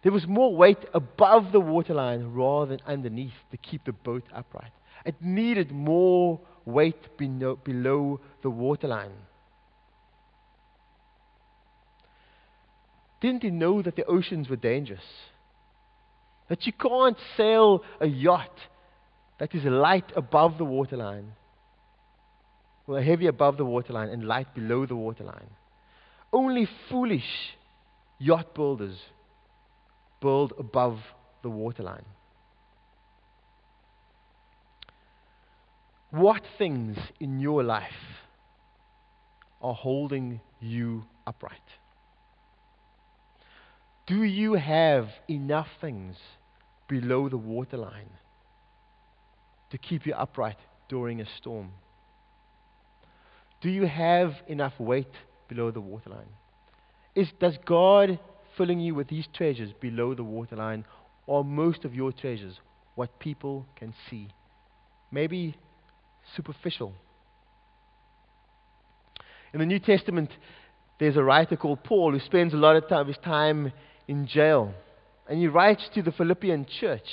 There 0.02 0.12
was 0.12 0.26
more 0.26 0.54
weight 0.54 0.84
above 0.92 1.50
the 1.50 1.60
waterline 1.60 2.32
rather 2.34 2.76
than 2.76 2.86
underneath 2.86 3.32
to 3.50 3.56
keep 3.56 3.84
the 3.84 3.92
boat 3.92 4.22
upright. 4.34 4.70
It 5.04 5.16
needed 5.20 5.70
more 5.70 6.40
weight 6.64 7.16
below, 7.18 8.20
the 8.42 8.50
waterline. 8.50 9.12
Didn't 13.20 13.42
he 13.42 13.50
know 13.50 13.82
that 13.82 13.96
the 13.96 14.04
oceans 14.04 14.48
were 14.48 14.56
dangerous? 14.56 15.04
That 16.48 16.66
you 16.66 16.72
can't 16.72 17.16
sail 17.36 17.82
a 18.00 18.06
yacht 18.06 18.58
that 19.38 19.54
is 19.54 19.64
light 19.64 20.12
above 20.14 20.58
the 20.58 20.64
waterline, 20.64 21.32
well, 22.86 23.02
heavy 23.02 23.26
above 23.26 23.56
the 23.56 23.64
waterline 23.64 24.10
and 24.10 24.24
light 24.24 24.54
below 24.54 24.84
the 24.84 24.94
waterline. 24.94 25.48
Only 26.32 26.68
foolish 26.90 27.56
yacht 28.18 28.54
builders 28.54 28.98
build 30.20 30.52
above 30.58 30.98
the 31.42 31.48
waterline. 31.48 32.04
What 36.14 36.42
things 36.58 36.96
in 37.18 37.40
your 37.40 37.64
life 37.64 37.90
are 39.60 39.74
holding 39.74 40.40
you 40.60 41.06
upright? 41.26 41.58
Do 44.06 44.22
you 44.22 44.52
have 44.52 45.08
enough 45.28 45.66
things 45.80 46.14
below 46.86 47.28
the 47.28 47.36
waterline 47.36 48.10
to 49.70 49.78
keep 49.78 50.06
you 50.06 50.14
upright 50.14 50.58
during 50.88 51.20
a 51.20 51.26
storm? 51.38 51.72
Do 53.60 53.68
you 53.68 53.86
have 53.86 54.34
enough 54.46 54.78
weight 54.78 55.10
below 55.48 55.72
the 55.72 55.80
waterline? 55.80 56.30
Is, 57.16 57.26
does 57.40 57.58
God 57.66 58.20
filling 58.56 58.78
you 58.78 58.94
with 58.94 59.08
these 59.08 59.26
treasures 59.34 59.72
below 59.80 60.14
the 60.14 60.22
waterline, 60.22 60.84
or 61.26 61.44
most 61.44 61.84
of 61.84 61.92
your 61.92 62.12
treasures 62.12 62.54
what 62.94 63.18
people 63.18 63.66
can 63.74 63.92
see? 64.08 64.28
Maybe 65.10 65.56
superficial. 66.36 66.92
In 69.52 69.60
the 69.60 69.66
New 69.66 69.78
Testament, 69.78 70.30
there's 70.98 71.16
a 71.16 71.22
writer 71.22 71.56
called 71.56 71.84
Paul 71.84 72.12
who 72.12 72.20
spends 72.20 72.54
a 72.54 72.56
lot 72.56 72.76
of 72.76 72.88
time, 72.88 73.06
his 73.06 73.16
time 73.18 73.72
in 74.08 74.26
jail. 74.26 74.74
And 75.28 75.38
he 75.38 75.46
writes 75.46 75.88
to 75.94 76.02
the 76.02 76.12
Philippian 76.12 76.66
church. 76.80 77.06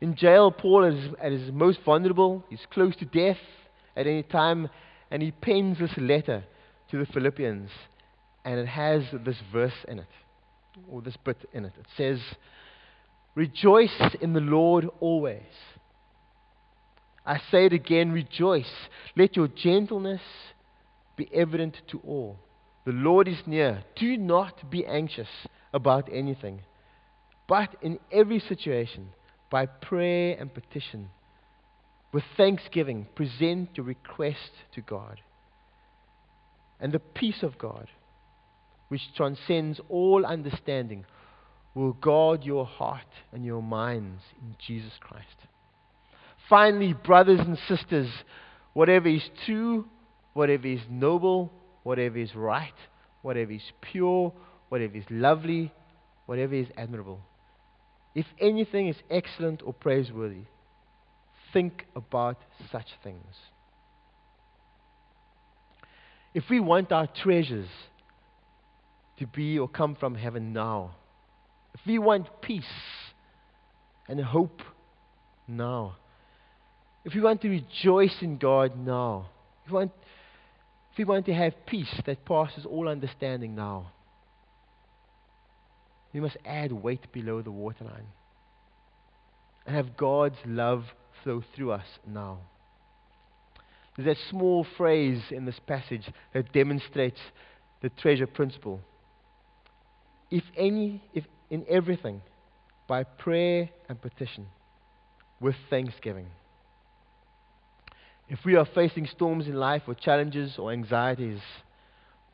In 0.00 0.16
jail, 0.16 0.50
Paul 0.50 0.84
is 0.84 1.12
at 1.20 1.32
his 1.32 1.52
most 1.52 1.80
vulnerable. 1.84 2.44
He's 2.48 2.64
close 2.70 2.96
to 2.96 3.04
death 3.04 3.40
at 3.96 4.06
any 4.06 4.22
time. 4.22 4.68
And 5.10 5.22
he 5.22 5.30
pens 5.30 5.78
this 5.78 5.92
letter 5.98 6.44
to 6.90 6.98
the 6.98 7.06
Philippians. 7.12 7.70
And 8.44 8.58
it 8.58 8.68
has 8.68 9.02
this 9.24 9.36
verse 9.52 9.74
in 9.86 9.98
it, 9.98 10.08
or 10.90 11.02
this 11.02 11.16
bit 11.24 11.36
in 11.52 11.66
it. 11.66 11.72
It 11.78 11.86
says, 11.96 12.20
Rejoice 13.34 14.14
in 14.20 14.32
the 14.32 14.40
Lord 14.40 14.88
always. 15.00 15.42
I 17.24 17.38
say 17.50 17.66
it 17.66 17.72
again, 17.72 18.12
rejoice. 18.12 18.72
Let 19.16 19.36
your 19.36 19.48
gentleness 19.48 20.22
be 21.16 21.28
evident 21.32 21.76
to 21.88 22.00
all. 22.06 22.38
The 22.86 22.92
Lord 22.92 23.28
is 23.28 23.42
near. 23.46 23.84
Do 23.96 24.16
not 24.16 24.70
be 24.70 24.86
anxious 24.86 25.28
about 25.72 26.08
anything, 26.12 26.60
but 27.46 27.76
in 27.82 27.98
every 28.10 28.40
situation, 28.40 29.10
by 29.50 29.66
prayer 29.66 30.36
and 30.38 30.52
petition, 30.52 31.10
with 32.12 32.24
thanksgiving, 32.36 33.06
present 33.14 33.70
your 33.74 33.86
request 33.86 34.50
to 34.74 34.80
God. 34.80 35.20
And 36.80 36.92
the 36.92 36.98
peace 36.98 37.42
of 37.42 37.58
God, 37.58 37.88
which 38.88 39.02
transcends 39.14 39.80
all 39.88 40.24
understanding, 40.24 41.04
will 41.74 41.92
guard 41.92 42.44
your 42.44 42.64
heart 42.64 43.06
and 43.32 43.44
your 43.44 43.62
minds 43.62 44.22
in 44.40 44.56
Jesus 44.66 44.92
Christ. 45.00 45.26
Finally, 46.50 46.92
brothers 46.92 47.38
and 47.38 47.56
sisters, 47.68 48.10
whatever 48.74 49.08
is 49.08 49.22
true, 49.46 49.86
whatever 50.34 50.66
is 50.66 50.80
noble, 50.90 51.50
whatever 51.84 52.18
is 52.18 52.34
right, 52.34 52.74
whatever 53.22 53.52
is 53.52 53.62
pure, 53.80 54.32
whatever 54.68 54.96
is 54.96 55.04
lovely, 55.08 55.72
whatever 56.26 56.54
is 56.54 56.66
admirable, 56.76 57.20
if 58.14 58.26
anything 58.40 58.88
is 58.88 58.96
excellent 59.08 59.62
or 59.64 59.72
praiseworthy, 59.72 60.42
think 61.52 61.86
about 61.94 62.38
such 62.72 62.88
things. 63.04 63.24
If 66.34 66.44
we 66.50 66.58
want 66.58 66.90
our 66.90 67.06
treasures 67.06 67.68
to 69.18 69.26
be 69.26 69.58
or 69.58 69.68
come 69.68 69.94
from 69.94 70.16
heaven 70.16 70.52
now, 70.52 70.96
if 71.74 71.80
we 71.86 71.98
want 71.98 72.26
peace 72.42 72.64
and 74.08 74.20
hope 74.20 74.62
now, 75.46 75.96
if 77.04 77.14
we 77.14 77.20
want 77.20 77.40
to 77.42 77.48
rejoice 77.48 78.14
in 78.20 78.36
God 78.36 78.76
now, 78.76 79.28
if 79.64 79.70
we 79.70 79.76
want, 79.76 79.92
if 80.92 80.98
we 80.98 81.04
want 81.04 81.26
to 81.26 81.34
have 81.34 81.54
peace 81.66 82.00
that 82.06 82.24
passes 82.24 82.66
all 82.66 82.88
understanding 82.88 83.54
now, 83.54 83.92
we 86.12 86.20
must 86.20 86.36
add 86.44 86.72
weight 86.72 87.12
below 87.12 87.40
the 87.40 87.50
waterline 87.50 88.06
and 89.66 89.76
have 89.76 89.96
God's 89.96 90.36
love 90.44 90.84
flow 91.22 91.42
through 91.54 91.72
us 91.72 91.86
now. 92.06 92.38
There's 93.96 94.16
that 94.16 94.30
small 94.30 94.66
phrase 94.76 95.22
in 95.30 95.44
this 95.44 95.60
passage 95.66 96.08
that 96.32 96.52
demonstrates 96.52 97.20
the 97.82 97.90
treasure 97.90 98.26
principle. 98.26 98.80
If 100.30 100.44
any, 100.56 101.02
if 101.12 101.24
in 101.50 101.64
everything, 101.68 102.22
by 102.86 103.04
prayer 103.04 103.68
and 103.88 104.00
petition, 104.00 104.46
with 105.40 105.54
thanksgiving. 105.68 106.26
If 108.30 108.44
we 108.44 108.54
are 108.54 108.64
facing 108.64 109.06
storms 109.08 109.48
in 109.48 109.54
life 109.54 109.82
or 109.88 109.94
challenges 109.94 110.56
or 110.56 110.70
anxieties, 110.70 111.40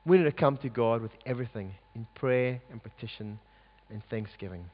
we 0.04 0.18
need 0.18 0.24
to 0.24 0.32
come 0.32 0.58
to 0.58 0.68
God 0.68 1.00
with 1.00 1.10
everything 1.24 1.72
in 1.94 2.06
prayer 2.14 2.60
and 2.70 2.82
petition 2.82 3.38
and 3.88 4.02
thanksgiving. 4.10 4.66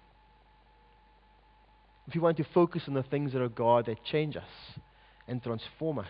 If 2.08 2.16
we 2.16 2.20
want 2.20 2.38
to 2.38 2.44
focus 2.52 2.82
on 2.88 2.94
the 2.94 3.04
things 3.04 3.32
that 3.32 3.40
are 3.40 3.48
God 3.48 3.86
that 3.86 4.04
change 4.04 4.36
us 4.36 4.42
and 5.28 5.40
transform 5.40 6.00
us, 6.00 6.08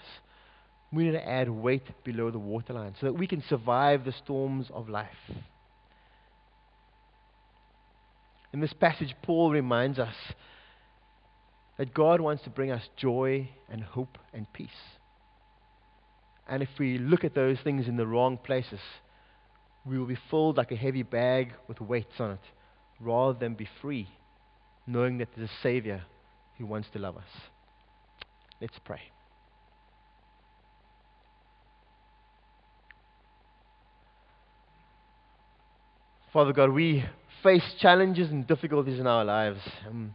we 0.91 1.05
need 1.05 1.13
to 1.13 1.29
add 1.29 1.51
weight 1.51 1.85
below 2.05 2.31
the 2.31 2.39
waterline 2.39 2.95
so 2.99 3.07
that 3.07 3.13
we 3.13 3.27
can 3.27 3.45
survive 3.51 4.07
the 4.07 4.13
storms 4.13 4.69
of 4.73 4.89
life. 4.89 5.09
In 8.55 8.61
this 8.61 8.73
passage, 8.73 9.15
Paul 9.23 9.51
reminds 9.51 9.99
us 9.99 10.15
that 11.77 11.93
God 11.93 12.23
wants 12.23 12.45
to 12.45 12.51
bring 12.51 12.71
us 12.71 12.83
joy 12.97 13.51
and 13.71 13.83
hope 13.83 14.17
and 14.33 14.51
peace. 14.55 14.69
And 16.53 16.63
if 16.63 16.69
we 16.79 16.99
look 16.99 17.25
at 17.25 17.35
those 17.35 17.57
things 17.65 17.89
in 17.89 17.97
the 17.97 18.07
wrong 18.07 18.37
places, 18.37 18.79
we 19.87 19.99
will 19.99 20.05
be 20.05 20.19
filled 20.29 20.59
like 20.59 20.71
a 20.71 20.77
heavy 20.77 21.03
bag 21.03 21.55
with 21.67 21.81
weights 21.81 22.21
on 22.21 22.33
it, 22.33 22.41
rather 23.01 23.39
than 23.39 23.55
be 23.55 23.67
free, 23.81 24.07
knowing 24.87 25.17
that 25.17 25.29
there's 25.35 25.49
a 25.49 25.63
Savior 25.63 26.03
who 26.59 26.67
wants 26.67 26.91
to 26.93 26.99
love 26.99 27.17
us. 27.17 27.25
Let's 28.61 28.79
pray. 28.85 29.01
Father 36.35 36.53
God, 36.53 36.69
we 36.69 37.03
face 37.43 37.65
challenges 37.81 38.31
and 38.31 38.47
difficulties 38.47 39.01
in 39.01 39.07
our 39.07 39.25
lives, 39.25 39.61
um, 39.89 40.15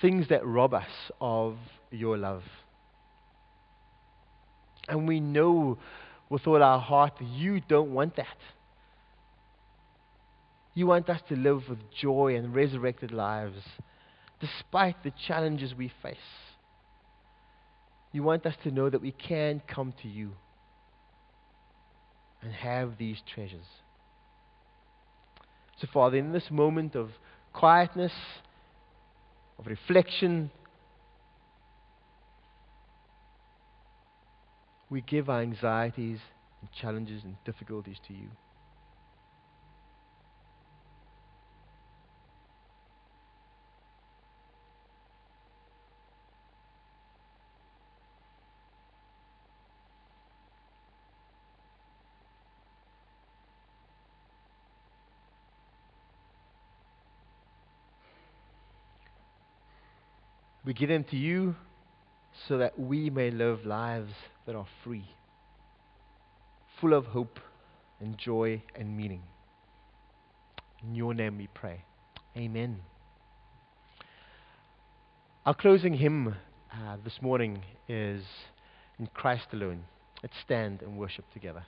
things 0.00 0.26
that 0.28 0.44
rob 0.44 0.74
us 0.74 0.90
of 1.20 1.56
your 1.92 2.18
love. 2.18 2.42
And 4.88 5.06
we 5.06 5.20
know 5.20 5.78
with 6.28 6.46
all 6.46 6.62
our 6.62 6.80
heart 6.80 7.14
that 7.18 7.28
you 7.28 7.60
don't 7.60 7.92
want 7.92 8.16
that. 8.16 8.26
You 10.74 10.86
want 10.86 11.08
us 11.10 11.20
to 11.28 11.36
live 11.36 11.68
with 11.68 11.78
joy 12.00 12.36
and 12.36 12.54
resurrected 12.54 13.12
lives 13.12 13.62
despite 14.40 15.02
the 15.04 15.12
challenges 15.26 15.74
we 15.74 15.92
face. 16.02 16.16
You 18.10 18.22
want 18.22 18.44
us 18.44 18.54
to 18.64 18.70
know 18.70 18.90
that 18.90 19.00
we 19.00 19.12
can 19.12 19.62
come 19.66 19.94
to 20.02 20.08
you 20.08 20.32
and 22.42 22.52
have 22.52 22.98
these 22.98 23.18
treasures. 23.34 23.66
So, 25.80 25.88
Father, 25.92 26.16
in 26.16 26.32
this 26.32 26.50
moment 26.50 26.94
of 26.94 27.10
quietness, 27.52 28.12
of 29.58 29.66
reflection, 29.66 30.50
we 34.92 35.00
give 35.00 35.30
our 35.30 35.40
anxieties 35.40 36.18
and 36.60 36.70
challenges 36.70 37.24
and 37.24 37.34
difficulties 37.44 37.96
to 38.06 38.12
you. 38.12 38.28
We 60.66 60.74
give 60.74 60.90
them 60.90 61.04
to 61.04 61.16
you 61.16 61.56
so 62.48 62.58
that 62.58 62.78
we 62.78 63.10
may 63.10 63.30
live 63.30 63.64
lives 63.64 64.12
that 64.46 64.54
are 64.54 64.66
free, 64.84 65.04
full 66.80 66.94
of 66.94 67.06
hope 67.06 67.38
and 68.00 68.18
joy 68.18 68.62
and 68.74 68.96
meaning. 68.96 69.22
In 70.82 70.94
your 70.94 71.14
name 71.14 71.38
we 71.38 71.48
pray. 71.54 71.84
Amen. 72.36 72.80
Our 75.44 75.54
closing 75.54 75.94
hymn 75.94 76.36
uh, 76.72 76.96
this 77.04 77.20
morning 77.20 77.62
is 77.88 78.24
In 78.98 79.06
Christ 79.08 79.46
Alone. 79.52 79.84
Let's 80.22 80.34
stand 80.44 80.82
and 80.82 80.96
worship 80.96 81.24
together. 81.32 81.64